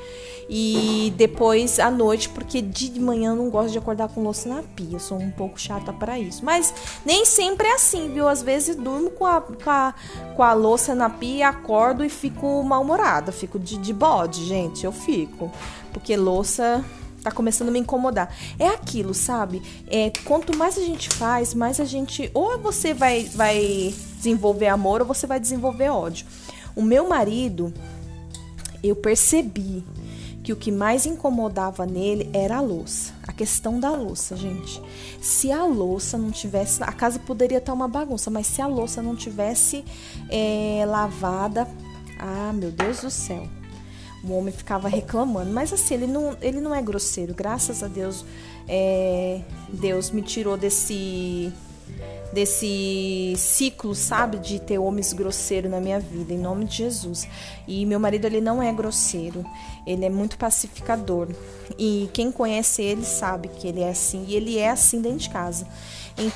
E 0.49 1.13
depois 1.15 1.79
à 1.79 1.89
noite, 1.89 2.27
porque 2.27 2.62
de 2.62 2.99
manhã 2.99 3.31
eu 3.31 3.36
não 3.36 3.49
gosto 3.49 3.71
de 3.71 3.77
acordar 3.77 4.10
com 4.10 4.21
louça 4.21 4.49
na 4.49 4.62
pia. 4.62 4.93
Eu 4.93 4.99
sou 4.99 5.17
um 5.17 5.31
pouco 5.31 5.60
chata 5.60 5.93
para 5.93 6.19
isso. 6.19 6.43
Mas 6.43 6.73
nem 7.05 7.23
sempre 7.23 7.67
é 7.67 7.75
assim, 7.75 8.13
viu? 8.13 8.27
Às 8.27 8.41
vezes 8.41 8.75
durmo 8.75 9.12
com 9.12 9.25
a, 9.25 9.39
com 9.39 9.69
a, 9.69 9.93
com 10.36 10.43
a 10.43 10.53
louça 10.53 10.93
na 10.93 11.10
pia, 11.10 11.47
acordo 11.47 12.03
e 12.03 12.10
fico 12.10 12.62
mal-humorada. 12.63 13.31
Fico 13.31 13.57
de, 13.57 13.77
de 13.77 13.93
bode, 13.93 14.45
gente. 14.45 14.84
Eu 14.84 14.91
fico. 14.91 15.49
Porque 15.93 16.17
louça 16.17 16.84
tá 17.23 17.31
começando 17.31 17.69
a 17.69 17.71
me 17.71 17.79
incomodar. 17.79 18.36
É 18.60 18.67
aquilo, 18.67 19.13
sabe? 19.13 19.62
É, 19.88 20.12
quanto 20.25 20.57
mais 20.57 20.77
a 20.77 20.81
gente 20.81 21.10
faz, 21.10 21.53
mais 21.53 21.79
a 21.79 21.86
gente. 21.86 22.29
Ou 22.34 22.57
você 22.57 22.93
vai, 22.93 23.23
vai 23.23 23.93
desenvolver 24.17 24.67
amor 24.67 25.01
ou 25.01 25.07
você 25.07 25.25
vai 25.25 25.39
desenvolver 25.39 25.89
ódio. 25.89 26.25
O 26.75 26.81
meu 26.81 27.07
marido, 27.07 27.73
eu 28.83 28.95
percebi 28.95 29.83
que 30.43 30.51
o 30.51 30.55
que 30.55 30.71
mais 30.71 31.05
incomodava 31.05 31.85
nele 31.85 32.29
era 32.33 32.57
a 32.57 32.61
louça. 32.61 33.13
A 33.27 33.31
questão 33.31 33.79
da 33.79 33.91
louça, 33.91 34.35
gente. 34.35 34.81
Se 35.21 35.51
a 35.51 35.65
louça 35.65 36.17
não 36.17 36.31
tivesse. 36.31 36.81
A 36.83 36.91
casa 36.91 37.19
poderia 37.19 37.59
estar 37.59 37.73
uma 37.73 37.87
bagunça, 37.87 38.31
mas 38.31 38.47
se 38.47 38.61
a 38.61 38.67
louça 38.67 39.01
não 39.01 39.15
tivesse 39.15 39.85
é, 40.29 40.83
lavada. 40.87 41.67
Ah, 42.17 42.51
meu 42.53 42.71
Deus 42.71 43.01
do 43.01 43.11
céu. 43.11 43.47
O 44.23 44.33
homem 44.33 44.53
ficava 44.53 44.87
reclamando. 44.87 45.51
Mas 45.51 45.71
assim, 45.71 45.93
ele 45.93 46.07
não, 46.07 46.35
ele 46.41 46.59
não 46.59 46.73
é 46.73 46.81
grosseiro. 46.81 47.33
Graças 47.33 47.83
a 47.83 47.87
Deus, 47.87 48.25
é, 48.67 49.41
Deus 49.69 50.09
me 50.09 50.21
tirou 50.21 50.57
desse 50.57 51.53
desse 52.33 53.33
ciclo, 53.37 53.93
sabe, 53.93 54.37
de 54.37 54.59
ter 54.59 54.79
homens 54.79 55.13
grosseiros 55.13 55.69
na 55.69 55.79
minha 55.79 55.99
vida, 55.99 56.33
em 56.33 56.37
nome 56.37 56.65
de 56.65 56.77
Jesus. 56.77 57.27
E 57.67 57.85
meu 57.85 57.99
marido 57.99 58.25
ele 58.25 58.41
não 58.41 58.61
é 58.61 58.71
grosseiro, 58.71 59.45
ele 59.85 60.05
é 60.05 60.09
muito 60.09 60.37
pacificador. 60.37 61.27
E 61.77 62.09
quem 62.13 62.31
conhece 62.31 62.81
ele 62.81 63.03
sabe 63.03 63.47
que 63.47 63.67
ele 63.67 63.81
é 63.81 63.89
assim, 63.89 64.25
e 64.27 64.35
ele 64.35 64.57
é 64.57 64.69
assim 64.69 65.01
dentro 65.01 65.19
de 65.19 65.29
casa. 65.29 65.67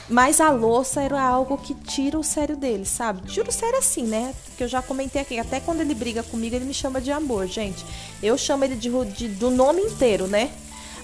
Mas 0.09 0.39
a 0.39 0.49
louça 0.49 1.01
era 1.01 1.21
algo 1.21 1.57
que 1.57 1.73
tira 1.73 2.17
o 2.17 2.23
sério 2.23 2.55
dele, 2.55 2.85
sabe? 2.85 3.27
Tira 3.27 3.49
o 3.49 3.51
sério 3.51 3.77
assim, 3.77 4.03
né? 4.03 4.33
Que 4.57 4.63
eu 4.63 4.67
já 4.67 4.81
comentei 4.81 5.21
aqui. 5.21 5.37
Até 5.37 5.59
quando 5.59 5.81
ele 5.81 5.93
briga 5.93 6.23
comigo, 6.23 6.55
ele 6.55 6.65
me 6.65 6.73
chama 6.73 7.01
de 7.01 7.11
amor, 7.11 7.45
gente. 7.47 7.85
Eu 8.23 8.37
chamo 8.37 8.63
ele 8.63 8.75
de, 8.75 8.89
de 9.13 9.27
do 9.27 9.51
nome 9.51 9.81
inteiro, 9.81 10.27
né? 10.27 10.51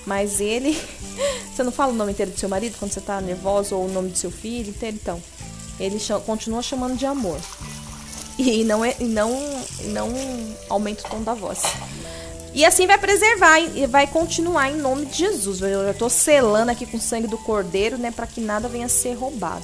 Mas 0.05 0.39
ele. 0.39 0.79
Você 1.53 1.63
não 1.63 1.71
fala 1.71 1.91
o 1.91 1.95
nome 1.95 2.11
inteiro 2.11 2.31
do 2.31 2.39
seu 2.39 2.49
marido 2.49 2.77
quando 2.79 2.93
você 2.93 3.01
tá 3.01 3.19
nervosa 3.19 3.75
ou 3.75 3.85
o 3.85 3.91
nome 3.91 4.09
do 4.09 4.17
seu 4.17 4.31
filho 4.31 4.69
inteiro? 4.69 4.97
Então, 4.99 5.21
ele 5.79 5.97
continua 6.25 6.61
chamando 6.61 6.97
de 6.97 7.05
amor. 7.05 7.39
E 8.37 8.63
não, 8.63 8.83
é, 8.83 8.95
não, 8.99 9.29
não 9.87 10.09
aumenta 10.69 11.05
o 11.05 11.09
tom 11.11 11.21
da 11.21 11.33
voz. 11.33 11.61
E 12.53 12.65
assim 12.65 12.87
vai 12.87 12.97
preservar 12.97 13.59
e 13.59 13.85
vai 13.85 14.07
continuar 14.07 14.71
em 14.71 14.77
nome 14.77 15.05
de 15.05 15.19
Jesus. 15.19 15.61
Eu 15.61 15.85
já 15.85 15.93
tô 15.93 16.09
selando 16.09 16.71
aqui 16.71 16.85
com 16.85 16.97
o 16.97 17.01
sangue 17.01 17.27
do 17.27 17.37
cordeiro, 17.37 17.97
né? 17.97 18.11
para 18.11 18.27
que 18.27 18.41
nada 18.41 18.67
venha 18.67 18.87
a 18.87 18.89
ser 18.89 19.13
roubado. 19.13 19.63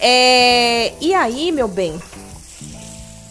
É, 0.00 0.94
e 1.00 1.14
aí, 1.14 1.52
meu 1.52 1.68
bem, 1.68 2.00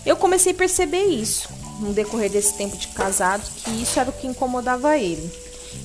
eu 0.06 0.16
comecei 0.16 0.54
a 0.54 0.56
perceber 0.56 1.04
isso 1.04 1.50
no 1.80 1.94
decorrer 1.94 2.30
desse 2.30 2.54
tempo 2.54 2.78
de 2.78 2.88
casado, 2.90 3.44
que 3.64 3.72
isso 3.82 4.00
era 4.00 4.10
o 4.10 4.14
que 4.14 4.28
incomodava 4.28 4.98
ele. 4.98 5.32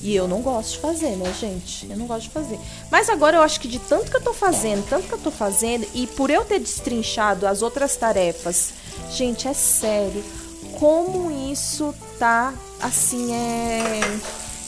E 0.01 0.15
eu 0.15 0.27
não 0.27 0.41
gosto 0.41 0.73
de 0.73 0.79
fazer, 0.79 1.15
né, 1.15 1.33
gente? 1.39 1.87
Eu 1.89 1.97
não 1.97 2.05
gosto 2.05 2.23
de 2.23 2.29
fazer. 2.29 2.59
Mas 2.91 3.09
agora 3.09 3.37
eu 3.37 3.41
acho 3.41 3.59
que 3.59 3.67
de 3.67 3.79
tanto 3.79 4.09
que 4.09 4.17
eu 4.17 4.21
tô 4.21 4.33
fazendo, 4.33 4.87
tanto 4.87 5.07
que 5.07 5.13
eu 5.13 5.19
tô 5.19 5.31
fazendo, 5.31 5.85
e 5.93 6.05
por 6.07 6.29
eu 6.29 6.45
ter 6.45 6.59
destrinchado 6.59 7.47
as 7.47 7.61
outras 7.61 7.95
tarefas, 7.95 8.73
gente, 9.11 9.47
é 9.47 9.53
sério, 9.53 10.23
como 10.79 11.31
isso 11.51 11.93
tá 12.19 12.53
assim, 12.81 13.33
é. 13.33 14.01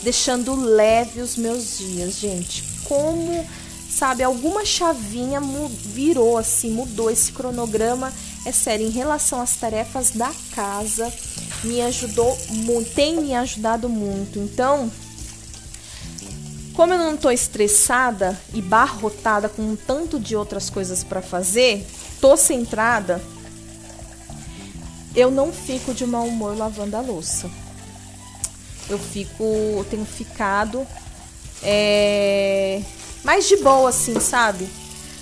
deixando 0.03 0.56
leve 0.56 1.21
os 1.21 1.36
meus 1.36 1.77
dias, 1.77 2.15
gente. 2.15 2.63
Como, 2.86 3.45
sabe, 3.89 4.23
alguma 4.23 4.65
chavinha 4.65 5.41
virou 5.84 6.38
assim, 6.38 6.71
mudou 6.71 7.12
esse 7.12 7.32
cronograma. 7.32 8.13
É 8.45 8.51
sério, 8.51 8.88
em 8.88 8.91
relação 8.91 9.41
às 9.41 9.58
tarefas 9.58 10.12
da 10.12 10.32
casa, 10.56 11.12
me 11.63 11.82
ajudou 11.82 12.38
muito, 12.49 12.93
tem 12.93 13.19
me 13.19 13.36
ajudado 13.36 13.89
muito. 13.89 14.39
Então, 14.39 14.89
como 16.77 16.93
eu 16.93 16.99
não 16.99 17.15
estou 17.15 17.31
estressada 17.31 18.39
e 18.53 18.61
barrotada 18.61 19.49
com 19.49 19.63
um 19.63 19.75
tanto 19.75 20.19
de 20.19 20.35
outras 20.35 20.69
coisas 20.69 21.03
para 21.03 21.23
fazer, 21.23 21.83
tô 22.21 22.37
centrada, 22.37 23.19
eu 25.15 25.31
não 25.31 25.51
fico 25.51 25.91
de 25.91 26.05
mau 26.05 26.27
humor 26.27 26.55
lavando 26.55 26.95
a 26.95 27.01
louça. 27.01 27.49
Eu 28.87 28.99
fico, 28.99 29.43
eu 29.43 29.87
tenho 29.89 30.05
ficado 30.05 30.85
é, 31.63 32.79
mais 33.23 33.47
de 33.47 33.57
boa 33.57 33.89
assim, 33.89 34.19
sabe? 34.19 34.69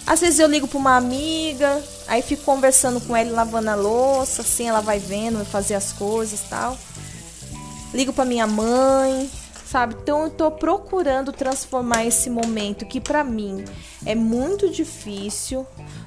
Às 0.05 0.19
vezes 0.19 0.39
eu 0.39 0.49
ligo 0.49 0.67
para 0.67 0.77
uma 0.77 0.97
amiga, 0.97 1.81
aí 2.05 2.21
fico 2.21 2.43
conversando 2.43 2.99
com 2.99 3.15
ela 3.15 3.31
lavando 3.31 3.69
a 3.69 3.75
louça, 3.75 4.41
assim 4.41 4.67
ela 4.67 4.81
vai 4.81 4.99
vendo, 4.99 5.37
vai 5.37 5.45
fazer 5.45 5.75
as 5.75 5.93
coisas, 5.93 6.41
tal. 6.49 6.77
Ligo 7.93 8.11
para 8.11 8.25
minha 8.25 8.45
mãe, 8.45 9.31
sabe? 9.65 9.95
Então 10.01 10.23
eu 10.23 10.29
tô 10.29 10.51
procurando 10.51 11.33
transformar 11.33 12.05
esse 12.05 12.29
momento 12.29 12.85
que 12.85 13.01
para 13.01 13.23
mim 13.23 13.65
é 14.05 14.13
muito 14.13 14.69
difícil 14.69 15.65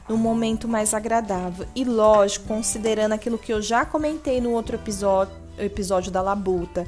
num 0.08 0.16
momento 0.16 0.68
mais 0.68 0.94
agradável. 0.94 1.66
E 1.74 1.84
lógico, 1.84 2.46
considerando 2.46 3.12
aquilo 3.12 3.36
que 3.36 3.52
eu 3.52 3.60
já 3.60 3.84
comentei 3.84 4.40
no 4.40 4.52
outro 4.52 4.76
episódio, 4.76 5.34
episódio 5.58 6.12
da 6.12 6.22
labuta. 6.22 6.86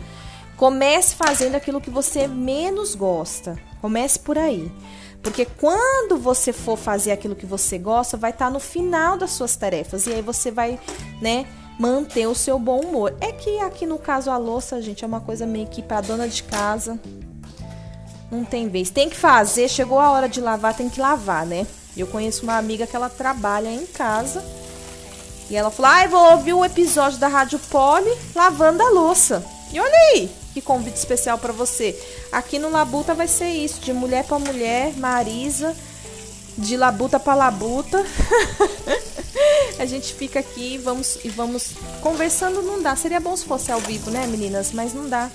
Comece 0.57 1.17
fazendo 1.17 1.55
aquilo 1.55 1.81
que 1.81 1.91
você 1.91 2.29
menos 2.29 2.95
gosta. 2.95 3.59
Comece 3.81 4.19
por 4.19 4.39
aí. 4.39 4.71
Porque 5.23 5.45
quando 5.45 6.17
você 6.19 6.53
for 6.53 6.79
fazer 6.79 7.13
aquilo 7.13 7.35
que 7.35 7.47
você 7.47 7.79
gosta, 7.79 8.17
vai 8.17 8.31
estar 8.31 8.47
tá 8.47 8.51
no 8.51 8.61
final 8.61 9.17
das 9.17 9.31
suas 9.31 9.57
tarefas. 9.57 10.07
E 10.07 10.13
aí 10.13 10.23
você 10.23 10.51
vai, 10.51 10.79
né, 11.21 11.47
manter 11.81 12.27
o 12.27 12.35
seu 12.35 12.59
bom 12.59 12.81
humor. 12.81 13.17
É 13.23 13.33
que 13.33 13.59
aqui 13.61 13.87
no 13.87 13.99
caso 13.99 14.31
a 14.31 14.37
louça, 14.37 14.83
gente, 14.83 15.03
é 15.03 15.07
uma 15.07 15.23
coisa 15.23 15.47
meio 15.47 15.67
que 15.67 15.81
para 15.81 16.03
dona 16.03 16.29
de 16.29 16.43
casa. 16.43 17.01
Não 18.31 18.45
tem 18.45 18.69
vez. 18.69 18.91
Tem 18.91 19.09
que 19.09 19.17
fazer, 19.17 19.67
chegou 19.67 19.99
a 19.99 20.11
hora 20.11 20.29
de 20.29 20.43
lavar, 20.43 20.77
tem 20.77 20.91
que 20.91 21.01
lavar, 21.01 21.47
né? 21.47 21.67
Eu 21.97 22.07
conheço 22.07 22.43
uma 22.43 22.59
amiga 22.59 22.87
que 22.87 22.95
ela 22.95 23.09
trabalha 23.09 23.73
em 23.73 23.87
casa. 23.87 24.45
E 25.49 25.57
ela 25.57 25.71
falou: 25.71 25.91
"Ai, 25.91 26.05
ah, 26.05 26.09
vou 26.09 26.33
ouvir 26.33 26.53
o 26.53 26.65
episódio 26.65 27.19
da 27.19 27.29
Rádio 27.29 27.59
Poli 27.59 28.13
lavando 28.35 28.83
a 28.83 28.91
louça". 28.91 29.43
E 29.73 29.81
olha 29.81 29.99
aí, 30.13 30.31
que 30.53 30.61
convite 30.61 30.97
especial 30.97 31.39
para 31.39 31.53
você. 31.53 31.99
Aqui 32.31 32.59
no 32.59 32.71
Labuta 32.71 33.15
vai 33.15 33.27
ser 33.27 33.49
isso, 33.49 33.81
de 33.81 33.93
mulher 33.93 34.25
para 34.25 34.39
mulher, 34.39 34.93
Marisa, 34.99 35.75
de 36.59 36.77
Labuta 36.77 37.19
para 37.19 37.35
Labuta. 37.35 38.05
a 39.81 39.87
gente 39.87 40.13
fica 40.13 40.41
aqui 40.41 40.77
vamos, 40.79 41.19
e 41.25 41.29
vamos 41.31 41.73
conversando. 42.03 42.63
Não 42.63 42.83
dá. 42.83 42.95
Seria 42.95 43.19
bom 43.19 43.35
se 43.37 43.47
fosse 43.47 43.73
ao 43.73 43.81
vivo, 43.81 44.11
né, 44.11 44.27
meninas? 44.27 44.73
Mas 44.73 44.93
não 44.93 45.09
dá. 45.09 45.31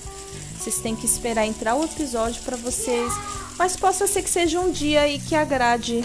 Vocês 0.58 0.78
têm 0.78 0.94
que 0.94 1.06
esperar 1.06 1.44
entrar 1.46 1.74
o 1.74 1.84
episódio 1.84 2.42
para 2.42 2.56
vocês. 2.56 3.12
Mas 3.58 3.76
possa 3.76 4.06
ser 4.06 4.22
que 4.22 4.30
seja 4.30 4.60
um 4.60 4.70
dia 4.70 5.02
aí 5.02 5.18
que 5.18 5.34
agrade 5.34 6.04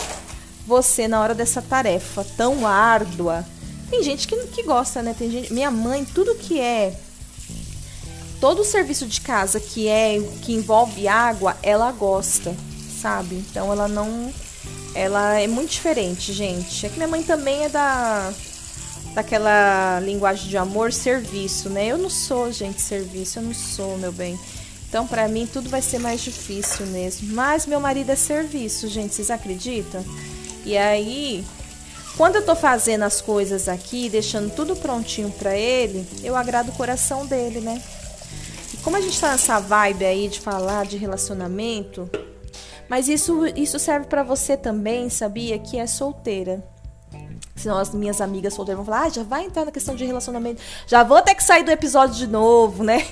você 0.66 1.08
na 1.08 1.22
hora 1.22 1.36
dessa 1.36 1.62
tarefa 1.62 2.26
tão 2.36 2.66
árdua. 2.66 3.46
Tem 3.90 4.02
gente 4.02 4.28
que, 4.28 4.36
que 4.48 4.64
gosta, 4.64 5.02
né? 5.04 5.16
Tem 5.18 5.30
gente. 5.30 5.54
Minha 5.54 5.70
mãe, 5.70 6.04
tudo 6.06 6.36
que 6.36 6.60
é. 6.60 6.98
Todo 8.40 8.62
o 8.62 8.66
serviço 8.66 9.06
de 9.06 9.22
casa 9.22 9.60
que 9.60 9.88
é 9.88 10.20
que 10.42 10.54
envolve 10.54 11.08
água, 11.08 11.56
ela 11.62 11.92
gosta, 11.92 12.56
sabe? 13.00 13.36
Então 13.36 13.72
ela 13.72 13.88
não 13.88 14.34
ela 14.94 15.40
é 15.40 15.48
muito 15.48 15.72
diferente, 15.72 16.34
gente. 16.34 16.86
É 16.86 16.90
que 16.90 16.96
minha 16.96 17.08
mãe 17.08 17.24
também 17.24 17.64
é 17.64 17.70
da 17.70 18.34
daquela 19.14 20.00
linguagem 20.00 20.48
de 20.48 20.58
amor, 20.58 20.94
serviço, 20.94 21.70
né? 21.70 21.88
Eu 21.88 21.98
não 21.98 22.10
sou, 22.10 22.52
gente, 22.52 22.82
serviço, 22.82 23.40
eu 23.40 23.44
não 23.44 23.54
sou, 23.54 23.98
meu 23.98 24.12
bem. 24.12 24.40
Então, 24.88 25.08
para 25.08 25.28
mim, 25.28 25.46
tudo 25.46 25.70
vai 25.70 25.82
ser 25.82 26.00
mais 26.00 26.22
difícil 26.22 26.86
mesmo. 26.88 27.34
Mas 27.34 27.66
meu 27.66 27.80
marido 27.80 28.10
é 28.10 28.16
serviço, 28.16 28.88
gente, 28.88 29.14
vocês 29.14 29.30
acreditam? 29.30 30.04
E 30.66 30.78
aí, 30.78 31.44
quando 32.18 32.36
eu 32.36 32.46
tô 32.46 32.56
fazendo 32.56 33.04
as 33.04 33.22
coisas 33.22 33.68
aqui, 33.68 34.10
deixando 34.10 34.54
tudo 34.54 34.76
prontinho 34.76 35.30
para 35.32 35.56
ele, 35.56 36.06
eu 36.24 36.36
agrado 36.36 36.70
o 36.70 36.74
coração 36.74 37.26
dele, 37.26 37.62
né? 37.62 37.82
E 38.74 38.78
como 38.78 38.98
a 38.98 39.02
gente 39.02 39.20
tá 39.20 39.32
nessa 39.32 39.60
vibe 39.60 40.06
aí 40.06 40.28
de 40.28 40.40
falar 40.40 40.86
de 40.86 40.98
relacionamento, 40.98 42.10
mas 42.92 43.08
isso, 43.08 43.46
isso 43.56 43.80
serve 43.80 44.08
para 44.08 44.22
você 44.22 44.58
também, 44.58 45.10
sabia? 45.10 45.58
Que 45.58 45.80
é 45.80 45.88
solteira. 45.88 46.62
Senão 47.56 47.78
as 47.78 47.94
minhas 47.94 48.20
amigas 48.20 48.54
solteiras 48.54 48.84
vão 48.84 48.94
falar, 48.94 49.06
ah, 49.06 49.10
já 49.10 49.24
vai 49.24 49.46
entrar 49.46 49.64
na 49.64 49.72
questão 49.72 49.96
de 49.96 50.04
relacionamento. 50.04 50.62
Já 50.86 51.02
vou 51.02 51.22
ter 51.22 51.34
que 51.34 51.42
sair 51.42 51.64
do 51.64 51.72
episódio 51.72 52.16
de 52.16 52.28
novo, 52.28 52.84
né? 52.84 53.08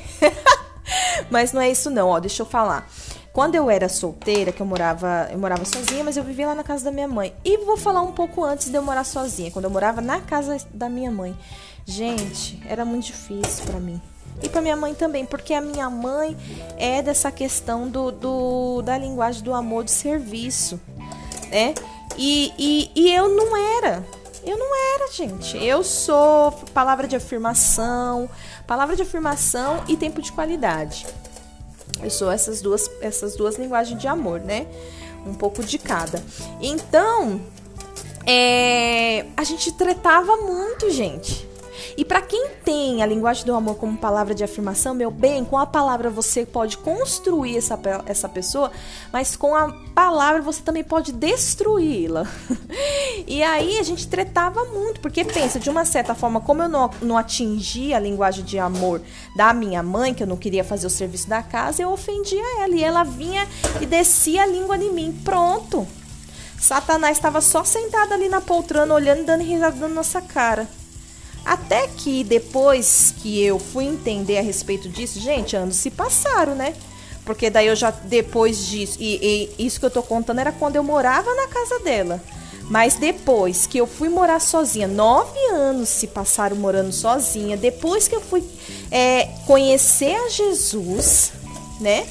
mas 1.31 1.53
não 1.53 1.61
é 1.61 1.71
isso 1.71 1.89
não, 1.89 2.09
ó, 2.09 2.19
deixa 2.19 2.41
eu 2.41 2.45
falar. 2.45 2.89
Quando 3.31 3.55
eu 3.55 3.69
era 3.71 3.87
solteira, 3.87 4.51
que 4.51 4.61
eu 4.61 4.65
morava, 4.65 5.29
eu 5.31 5.39
morava 5.39 5.63
sozinha, 5.63 6.03
mas 6.03 6.17
eu 6.17 6.25
vivia 6.25 6.47
lá 6.47 6.55
na 6.55 6.63
casa 6.63 6.83
da 6.83 6.91
minha 6.91 7.07
mãe. 7.07 7.33
E 7.45 7.59
vou 7.59 7.77
falar 7.77 8.01
um 8.01 8.11
pouco 8.11 8.43
antes 8.43 8.69
de 8.69 8.75
eu 8.75 8.83
morar 8.83 9.05
sozinha, 9.05 9.49
quando 9.49 9.63
eu 9.63 9.71
morava 9.71 10.01
na 10.01 10.19
casa 10.19 10.57
da 10.73 10.89
minha 10.89 11.09
mãe. 11.09 11.33
Gente, 11.85 12.61
era 12.67 12.83
muito 12.83 13.05
difícil 13.05 13.63
para 13.65 13.79
mim 13.79 14.01
e 14.41 14.49
para 14.49 14.61
minha 14.61 14.75
mãe 14.75 14.93
também, 14.93 15.25
porque 15.25 15.53
a 15.53 15.61
minha 15.61 15.89
mãe 15.89 16.37
é 16.77 17.01
dessa 17.01 17.31
questão 17.31 17.87
do, 17.87 18.11
do 18.11 18.81
da 18.81 18.97
linguagem 18.97 19.43
do 19.43 19.53
amor 19.53 19.83
de 19.83 19.91
serviço, 19.91 20.79
né? 21.49 21.73
E, 22.17 22.53
e, 22.57 22.91
e 22.95 23.11
eu 23.13 23.29
não 23.29 23.55
era. 23.77 24.05
Eu 24.43 24.57
não 24.57 24.95
era, 24.95 25.11
gente. 25.11 25.57
Eu 25.57 25.83
sou 25.83 26.51
palavra 26.73 27.07
de 27.07 27.15
afirmação, 27.15 28.29
palavra 28.65 28.95
de 28.95 29.01
afirmação 29.01 29.83
e 29.87 29.97
tempo 29.97 30.21
de 30.21 30.31
qualidade. 30.31 31.05
Eu 32.01 32.09
sou 32.09 32.31
essas 32.31 32.61
duas, 32.61 32.89
essas 33.01 33.35
duas 33.35 33.57
linguagens 33.57 33.99
de 33.99 34.07
amor, 34.07 34.39
né? 34.39 34.65
Um 35.25 35.33
pouco 35.33 35.63
de 35.63 35.77
cada. 35.77 36.23
Então, 36.61 37.41
é, 38.25 39.25
a 39.35 39.43
gente 39.43 39.71
tretava 39.73 40.37
muito, 40.37 40.89
gente. 40.89 41.48
E 41.99 42.05
para 42.05 42.21
quem 42.21 42.47
tem 42.63 43.03
a 43.03 43.05
linguagem 43.05 43.45
do 43.45 43.53
amor 43.53 43.75
como 43.75 43.97
palavra 43.97 44.33
de 44.33 44.41
afirmação, 44.41 44.93
meu 44.93 45.11
bem, 45.11 45.43
com 45.43 45.57
a 45.57 45.65
palavra 45.65 46.09
você 46.09 46.45
pode 46.45 46.77
construir 46.77 47.57
essa, 47.57 47.77
essa 48.05 48.29
pessoa, 48.29 48.71
mas 49.11 49.35
com 49.35 49.53
a 49.53 49.69
palavra 49.93 50.41
você 50.41 50.61
também 50.61 50.81
pode 50.81 51.11
destruí-la. 51.11 52.25
e 53.27 53.43
aí 53.43 53.77
a 53.79 53.83
gente 53.83 54.07
tretava 54.07 54.63
muito, 54.63 55.01
porque 55.01 55.25
pensa, 55.25 55.59
de 55.59 55.69
uma 55.69 55.83
certa 55.83 56.15
forma, 56.15 56.39
como 56.39 56.63
eu 56.63 56.69
não, 56.69 56.89
não 57.01 57.17
atingi 57.17 57.93
a 57.93 57.99
linguagem 57.99 58.45
de 58.45 58.57
amor 58.57 59.01
da 59.35 59.51
minha 59.51 59.83
mãe, 59.83 60.13
que 60.13 60.23
eu 60.23 60.27
não 60.27 60.37
queria 60.37 60.63
fazer 60.63 60.87
o 60.87 60.89
serviço 60.89 61.27
da 61.27 61.43
casa, 61.43 61.81
eu 61.81 61.91
ofendia 61.91 62.63
ela. 62.63 62.75
E 62.75 62.81
ela 62.81 63.03
vinha 63.03 63.45
e 63.81 63.85
descia 63.85 64.43
a 64.43 64.47
língua 64.47 64.77
em 64.77 64.93
mim. 64.93 65.21
Pronto. 65.25 65.85
Satanás 66.57 67.17
estava 67.17 67.41
só 67.41 67.65
sentado 67.65 68.13
ali 68.13 68.29
na 68.29 68.39
poltrona, 68.39 68.93
olhando 68.93 69.19
e 69.19 69.25
dando 69.25 69.43
risada 69.43 69.75
na 69.75 69.89
nossa 69.89 70.21
cara. 70.21 70.78
Até 71.49 71.87
que 71.87 72.23
depois 72.23 73.11
que 73.17 73.43
eu 73.43 73.57
fui 73.57 73.85
entender 73.85 74.37
a 74.37 74.41
respeito 74.43 74.87
disso, 74.87 75.19
gente, 75.19 75.55
anos 75.55 75.77
se 75.77 75.89
passaram, 75.89 76.53
né? 76.53 76.75
Porque 77.25 77.49
daí 77.49 77.65
eu 77.65 77.75
já, 77.75 77.89
depois 77.89 78.67
disso, 78.67 78.99
e, 78.99 79.49
e 79.57 79.65
isso 79.65 79.79
que 79.79 79.85
eu 79.87 79.89
tô 79.89 80.03
contando 80.03 80.37
era 80.37 80.51
quando 80.51 80.75
eu 80.75 80.83
morava 80.83 81.33
na 81.33 81.47
casa 81.47 81.79
dela. 81.79 82.21
Mas 82.69 82.97
depois 82.97 83.65
que 83.65 83.79
eu 83.79 83.87
fui 83.87 84.09
morar 84.09 84.39
sozinha, 84.39 84.87
nove 84.87 85.39
anos 85.51 85.89
se 85.89 86.05
passaram 86.05 86.55
morando 86.55 86.91
sozinha, 86.91 87.57
depois 87.57 88.07
que 88.07 88.15
eu 88.15 88.21
fui 88.21 88.43
é, 88.91 89.29
conhecer 89.47 90.13
a 90.17 90.29
Jesus, 90.29 91.31
né? 91.81 92.07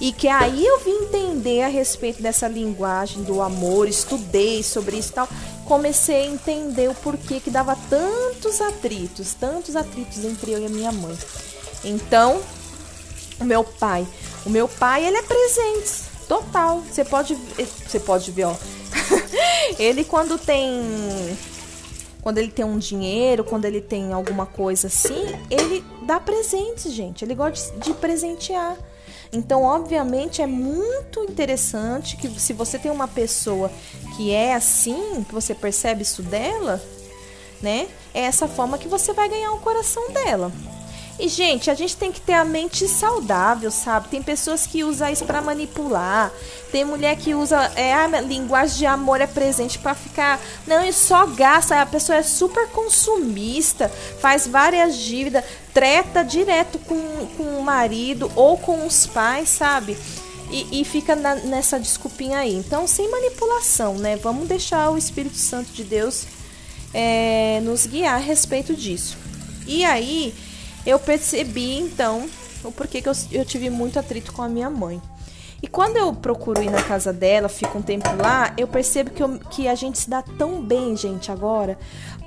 E 0.00 0.12
que 0.12 0.28
aí 0.28 0.64
eu 0.64 0.78
vim 0.78 1.06
entender 1.06 1.62
a 1.62 1.68
respeito 1.68 2.22
dessa 2.22 2.46
linguagem 2.46 3.24
do 3.24 3.42
amor, 3.42 3.88
estudei 3.88 4.62
sobre 4.62 4.96
isso 4.96 5.10
e 5.10 5.14
tal 5.14 5.28
comecei 5.66 6.22
a 6.22 6.26
entender 6.26 6.88
o 6.88 6.94
porquê 6.94 7.40
que 7.40 7.50
dava 7.50 7.76
tantos 7.90 8.60
atritos, 8.60 9.34
tantos 9.34 9.76
atritos 9.76 10.24
entre 10.24 10.52
eu 10.52 10.60
e 10.60 10.66
a 10.66 10.68
minha 10.70 10.92
mãe. 10.92 11.16
Então, 11.84 12.40
o 13.38 13.44
meu 13.44 13.62
pai, 13.62 14.06
o 14.46 14.50
meu 14.50 14.68
pai, 14.68 15.04
ele 15.04 15.16
é 15.16 15.22
presente, 15.22 16.04
total. 16.26 16.80
Você 16.80 17.04
pode, 17.04 17.34
você 17.86 18.00
pode 18.00 18.30
ver, 18.30 18.44
ó. 18.44 18.54
ele 19.78 20.04
quando 20.04 20.38
tem 20.38 21.36
quando 22.22 22.38
ele 22.38 22.50
tem 22.50 22.64
um 22.64 22.78
dinheiro, 22.78 23.44
quando 23.44 23.66
ele 23.66 23.80
tem 23.80 24.12
alguma 24.12 24.46
coisa 24.46 24.88
assim, 24.88 25.26
ele 25.48 25.84
dá 26.02 26.18
presentes, 26.18 26.92
gente. 26.92 27.24
Ele 27.24 27.36
gosta 27.36 27.78
de 27.78 27.94
presentear. 27.94 28.76
Então, 29.32 29.64
obviamente, 29.64 30.40
é 30.40 30.46
muito 30.46 31.22
interessante 31.24 32.16
que 32.16 32.28
se 32.40 32.52
você 32.52 32.78
tem 32.78 32.90
uma 32.90 33.08
pessoa 33.08 33.70
que 34.16 34.32
é 34.32 34.54
assim, 34.54 35.24
que 35.24 35.34
você 35.34 35.54
percebe 35.54 36.02
isso 36.02 36.22
dela, 36.22 36.82
né? 37.60 37.88
É 38.14 38.20
essa 38.20 38.48
forma 38.48 38.78
que 38.78 38.88
você 38.88 39.12
vai 39.12 39.28
ganhar 39.28 39.52
o 39.52 39.60
coração 39.60 40.10
dela. 40.12 40.52
E, 41.18 41.28
gente, 41.28 41.70
a 41.70 41.74
gente 41.74 41.96
tem 41.96 42.12
que 42.12 42.20
ter 42.20 42.34
a 42.34 42.44
mente 42.44 42.86
saudável, 42.86 43.70
sabe? 43.70 44.08
Tem 44.08 44.22
pessoas 44.22 44.66
que 44.66 44.84
usam 44.84 45.10
isso 45.10 45.24
para 45.24 45.40
manipular. 45.40 46.30
Tem 46.70 46.84
mulher 46.84 47.16
que 47.16 47.34
usa 47.34 47.72
é, 47.74 47.94
a 47.94 48.06
linguagem 48.20 48.76
de 48.76 48.86
amor 48.86 49.22
é 49.22 49.26
presente 49.26 49.78
para 49.78 49.94
ficar. 49.94 50.38
Não, 50.66 50.84
e 50.84 50.92
só 50.92 51.26
gasta. 51.26 51.80
A 51.80 51.86
pessoa 51.86 52.18
é 52.18 52.22
super 52.22 52.68
consumista, 52.68 53.88
faz 54.20 54.46
várias 54.46 54.96
dívidas, 54.96 55.42
treta 55.72 56.22
direto 56.22 56.78
com, 56.80 57.26
com 57.36 57.58
o 57.58 57.62
marido 57.62 58.30
ou 58.36 58.58
com 58.58 58.86
os 58.86 59.06
pais, 59.06 59.48
sabe? 59.48 59.96
E, 60.50 60.82
e 60.82 60.84
fica 60.84 61.16
na, 61.16 61.36
nessa 61.36 61.80
desculpinha 61.80 62.40
aí. 62.40 62.54
Então, 62.54 62.86
sem 62.86 63.10
manipulação, 63.10 63.94
né? 63.94 64.16
Vamos 64.16 64.46
deixar 64.46 64.90
o 64.90 64.98
Espírito 64.98 65.38
Santo 65.38 65.72
de 65.72 65.82
Deus 65.82 66.26
é, 66.92 67.58
nos 67.62 67.86
guiar 67.86 68.16
a 68.16 68.18
respeito 68.18 68.74
disso. 68.74 69.16
E 69.66 69.84
aí 69.84 70.32
eu 70.86 70.98
percebi 70.98 71.78
então 71.78 72.28
o 72.64 72.72
porquê 72.72 73.02
que 73.02 73.08
eu, 73.08 73.12
eu 73.32 73.44
tive 73.44 73.68
muito 73.68 73.98
atrito 73.98 74.32
com 74.32 74.42
a 74.42 74.48
minha 74.48 74.70
mãe. 74.70 75.00
E 75.62 75.66
quando 75.66 75.96
eu 75.96 76.12
procuro 76.12 76.62
ir 76.62 76.70
na 76.70 76.82
casa 76.82 77.12
dela, 77.12 77.48
fico 77.48 77.78
um 77.78 77.82
tempo 77.82 78.08
lá, 78.20 78.52
eu 78.58 78.68
percebo 78.68 79.10
que, 79.10 79.22
eu, 79.22 79.38
que 79.50 79.66
a 79.66 79.74
gente 79.74 79.98
se 79.98 80.08
dá 80.08 80.22
tão 80.22 80.62
bem, 80.62 80.94
gente, 80.96 81.32
agora. 81.32 81.78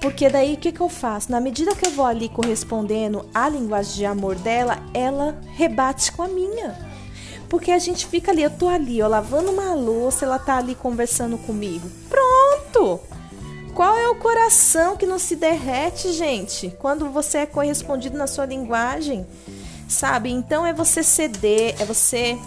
Porque 0.02 0.30
daí 0.30 0.56
o 0.56 0.58
que, 0.58 0.72
que 0.72 0.82
eu 0.82 0.90
faço? 0.90 1.32
Na 1.32 1.40
medida 1.40 1.76
que 1.76 1.86
eu 1.86 1.92
vou 1.92 2.06
ali 2.06 2.28
correspondendo 2.28 3.30
à 3.34 3.48
linguagem 3.48 3.96
de 3.98 4.06
amor 4.06 4.36
dela, 4.36 4.80
ela 4.94 5.40
rebate 5.56 6.12
com 6.12 6.24
a 6.24 6.28
minha. 6.28 6.76
Porque 7.48 7.72
a 7.72 7.80
gente 7.80 8.06
fica 8.08 8.32
ali, 8.32 8.44
eu 8.44 8.50
tô 8.50 8.68
ali, 8.68 9.02
ó, 9.02 9.08
lavando 9.08 9.52
uma 9.52 9.74
louça, 9.74 10.26
ela 10.26 10.40
tá 10.40 10.58
ali 10.58 10.74
conversando 10.74 11.38
comigo. 11.38 11.88
Pronto! 12.10 13.00
Qual 13.80 13.98
é 13.98 14.10
o 14.10 14.16
coração 14.16 14.98
que 14.98 15.06
não 15.06 15.18
se 15.18 15.38
derrete, 15.38 16.12
gente, 16.12 16.70
quando 16.80 17.10
você 17.12 17.38
é 17.38 17.46
correspondido 17.46 18.18
na 18.18 18.28
sua 18.28 18.46
linguagem? 18.46 19.26
Sabe? 19.88 20.30
Então 20.30 20.66
é 20.66 20.74
você 20.74 21.02
ceder, 21.02 21.76
é 21.80 21.86
você 21.86 22.38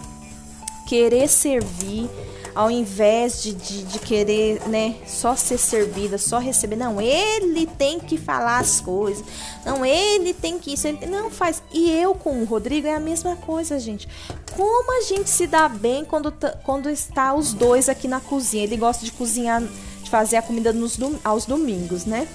querer 0.87 1.27
servir, 1.27 2.07
ao 2.53 2.69
invés 2.69 3.41
de, 3.41 3.51
de, 3.51 3.83
de, 3.83 3.97
querer, 3.97 4.61
né, 4.67 4.95
só 5.07 5.35
ser 5.35 5.57
servida, 5.57 6.19
só 6.19 6.37
receber. 6.37 6.75
Não, 6.75 7.01
ele 7.01 7.65
tem 7.65 7.99
que 7.99 8.15
falar 8.15 8.59
as 8.59 8.79
coisas. 8.79 9.25
Não, 9.65 9.83
ele 9.83 10.35
tem 10.35 10.59
que 10.59 10.75
isso. 10.75 10.87
Ele 10.87 11.07
não 11.07 11.31
faz. 11.31 11.63
E 11.73 11.89
eu 11.89 12.13
com 12.13 12.43
o 12.43 12.45
Rodrigo 12.45 12.85
é 12.85 12.93
a 12.93 12.99
mesma 12.99 13.35
coisa, 13.37 13.79
gente. 13.79 14.07
Como 14.55 14.99
a 14.99 15.01
gente 15.01 15.31
se 15.31 15.47
dá 15.47 15.67
bem 15.67 16.05
quando, 16.05 16.31
quando 16.63 16.91
está 16.91 17.33
os 17.33 17.53
dois 17.53 17.89
aqui 17.89 18.07
na 18.07 18.19
cozinha. 18.19 18.65
Ele 18.65 18.77
gosta 18.77 19.03
de 19.03 19.11
cozinhar, 19.11 19.63
fazer 20.13 20.37
a 20.37 20.43
comida 20.43 20.71
nos, 20.71 20.99
aos 21.23 21.47
domingos, 21.47 22.05
né? 22.05 22.27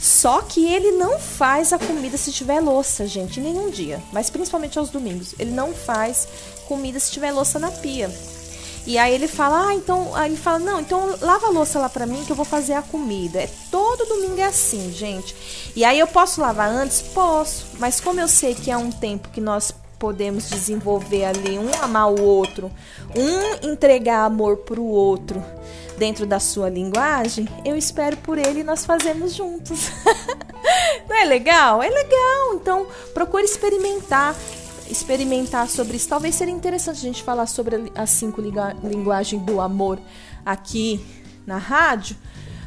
Só 0.00 0.42
que 0.42 0.66
ele 0.66 0.90
não 0.90 1.20
faz 1.20 1.72
a 1.72 1.78
comida 1.78 2.16
se 2.16 2.32
tiver 2.32 2.58
louça, 2.58 3.06
gente, 3.06 3.40
nenhum 3.40 3.70
dia. 3.70 4.02
Mas 4.12 4.28
principalmente 4.28 4.76
aos 4.76 4.90
domingos. 4.90 5.32
Ele 5.38 5.52
não 5.52 5.72
faz 5.72 6.26
comida 6.66 6.98
se 6.98 7.12
tiver 7.12 7.30
louça 7.30 7.60
na 7.60 7.70
pia. 7.70 8.10
E 8.84 8.98
aí 8.98 9.14
ele 9.14 9.28
fala, 9.28 9.68
ah, 9.68 9.72
então. 9.72 10.12
Aí 10.16 10.32
ele 10.32 10.36
fala, 10.36 10.58
não, 10.58 10.80
então 10.80 11.16
lava 11.20 11.46
a 11.46 11.50
louça 11.50 11.78
lá 11.78 11.88
pra 11.88 12.06
mim 12.06 12.24
que 12.24 12.32
eu 12.32 12.36
vou 12.36 12.44
fazer 12.44 12.72
a 12.72 12.82
comida. 12.82 13.40
É 13.40 13.48
todo 13.70 14.04
domingo 14.04 14.40
é 14.40 14.46
assim, 14.46 14.92
gente. 14.92 15.36
E 15.76 15.84
aí 15.84 16.00
eu 16.00 16.08
posso 16.08 16.40
lavar 16.40 16.68
antes? 16.68 17.00
Posso. 17.00 17.66
Mas 17.78 18.00
como 18.00 18.18
eu 18.18 18.26
sei 18.26 18.56
que 18.56 18.68
é 18.68 18.76
um 18.76 18.90
tempo 18.90 19.28
que 19.28 19.40
nós 19.40 19.72
podemos 20.02 20.50
desenvolver 20.50 21.26
ali, 21.26 21.56
um 21.56 21.70
amar 21.80 22.10
o 22.10 22.20
outro, 22.20 22.72
um 23.14 23.70
entregar 23.70 24.24
amor 24.24 24.56
pro 24.56 24.82
outro 24.82 25.40
dentro 25.96 26.26
da 26.26 26.40
sua 26.40 26.68
linguagem, 26.68 27.48
eu 27.64 27.76
espero 27.76 28.16
por 28.16 28.36
ele 28.36 28.64
nós 28.64 28.84
fazemos 28.84 29.32
juntos. 29.32 29.92
Não 31.08 31.16
é 31.16 31.24
legal? 31.24 31.80
É 31.80 31.88
legal. 31.88 32.54
Então, 32.54 32.84
procure 33.14 33.44
experimentar 33.44 34.34
experimentar 34.90 35.68
sobre 35.68 35.96
isso. 35.96 36.08
Talvez 36.08 36.34
seria 36.34 36.52
interessante 36.52 36.96
a 36.96 37.02
gente 37.02 37.22
falar 37.22 37.46
sobre 37.46 37.92
as 37.94 38.10
cinco 38.10 38.42
linguagens 38.82 39.40
do 39.42 39.60
amor 39.60 40.00
aqui 40.44 41.00
na 41.46 41.58
rádio. 41.58 42.16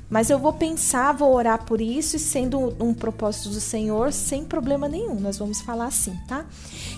Mas 0.10 0.30
eu 0.30 0.38
vou 0.38 0.54
pensar, 0.54 1.14
vou 1.14 1.34
orar 1.34 1.66
por 1.66 1.82
isso 1.82 2.16
e 2.16 2.20
sendo 2.20 2.76
um, 2.80 2.94
propósito 2.94 3.50
do 3.50 3.60
Senhor, 3.60 4.14
sem 4.14 4.44
problema 4.44 4.88
nenhum. 4.88 5.20
Nós 5.20 5.38
vamos 5.38 5.62
falar 5.62 5.88
assim, 5.88 6.16
tá? 6.28 6.46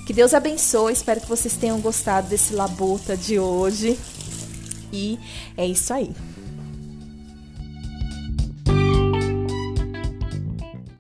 Que 0.06 0.14
Deus 0.14 0.34
abençoe. 0.34 0.94
Espero 0.94 1.22
que 1.22 1.28
vocês 1.28 1.56
tenham 1.56 1.80
gostado 1.80 2.28
desse 2.28 2.54
labuta 2.54 3.16
de 3.16 3.40
hoje. 3.40 3.98
E 4.92 5.18
é 5.56 5.66
isso 5.66 5.94
aí. 5.94 6.14